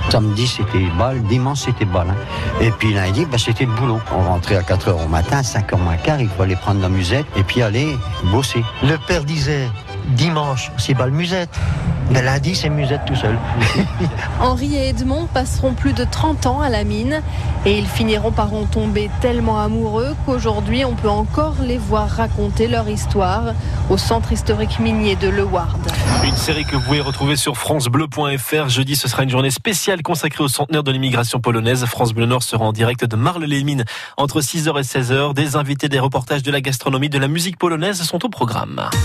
[0.10, 2.08] Samedi, c'était balle, dimanche, c'était balle.
[2.12, 2.16] hein.
[2.62, 4.00] Et puis lundi, bah, c'était le boulot.
[4.16, 6.90] On rentrait à 4 h au matin, 5 h moins quart, il fallait prendre la
[6.90, 8.64] musette et puis aller bosser.
[8.84, 9.68] Le père disait
[10.10, 11.50] dimanche, c'est balle musette.
[12.12, 13.36] Mais lundi, c'est musette tout seul.
[14.40, 17.22] Henri et Edmond passeront plus de 30 ans à la mine
[17.66, 22.68] et ils finiront par en tomber tellement amoureux qu'aujourd'hui on peut encore les voir raconter
[22.68, 23.54] leur histoire
[23.90, 25.80] au centre historique minier de Le Ward.
[26.24, 28.70] Une série que vous pouvez retrouver sur francebleu.fr.
[28.70, 31.86] Jeudi, ce sera une journée spéciale consacrée au centenaire de l'immigration polonaise.
[31.86, 33.86] France Bleu Nord sera en direct de Marle-les-Mines
[34.18, 35.34] entre 6h et 16h.
[35.34, 38.90] Des invités, des reportages de la gastronomie, de la musique polonaise sont au programme.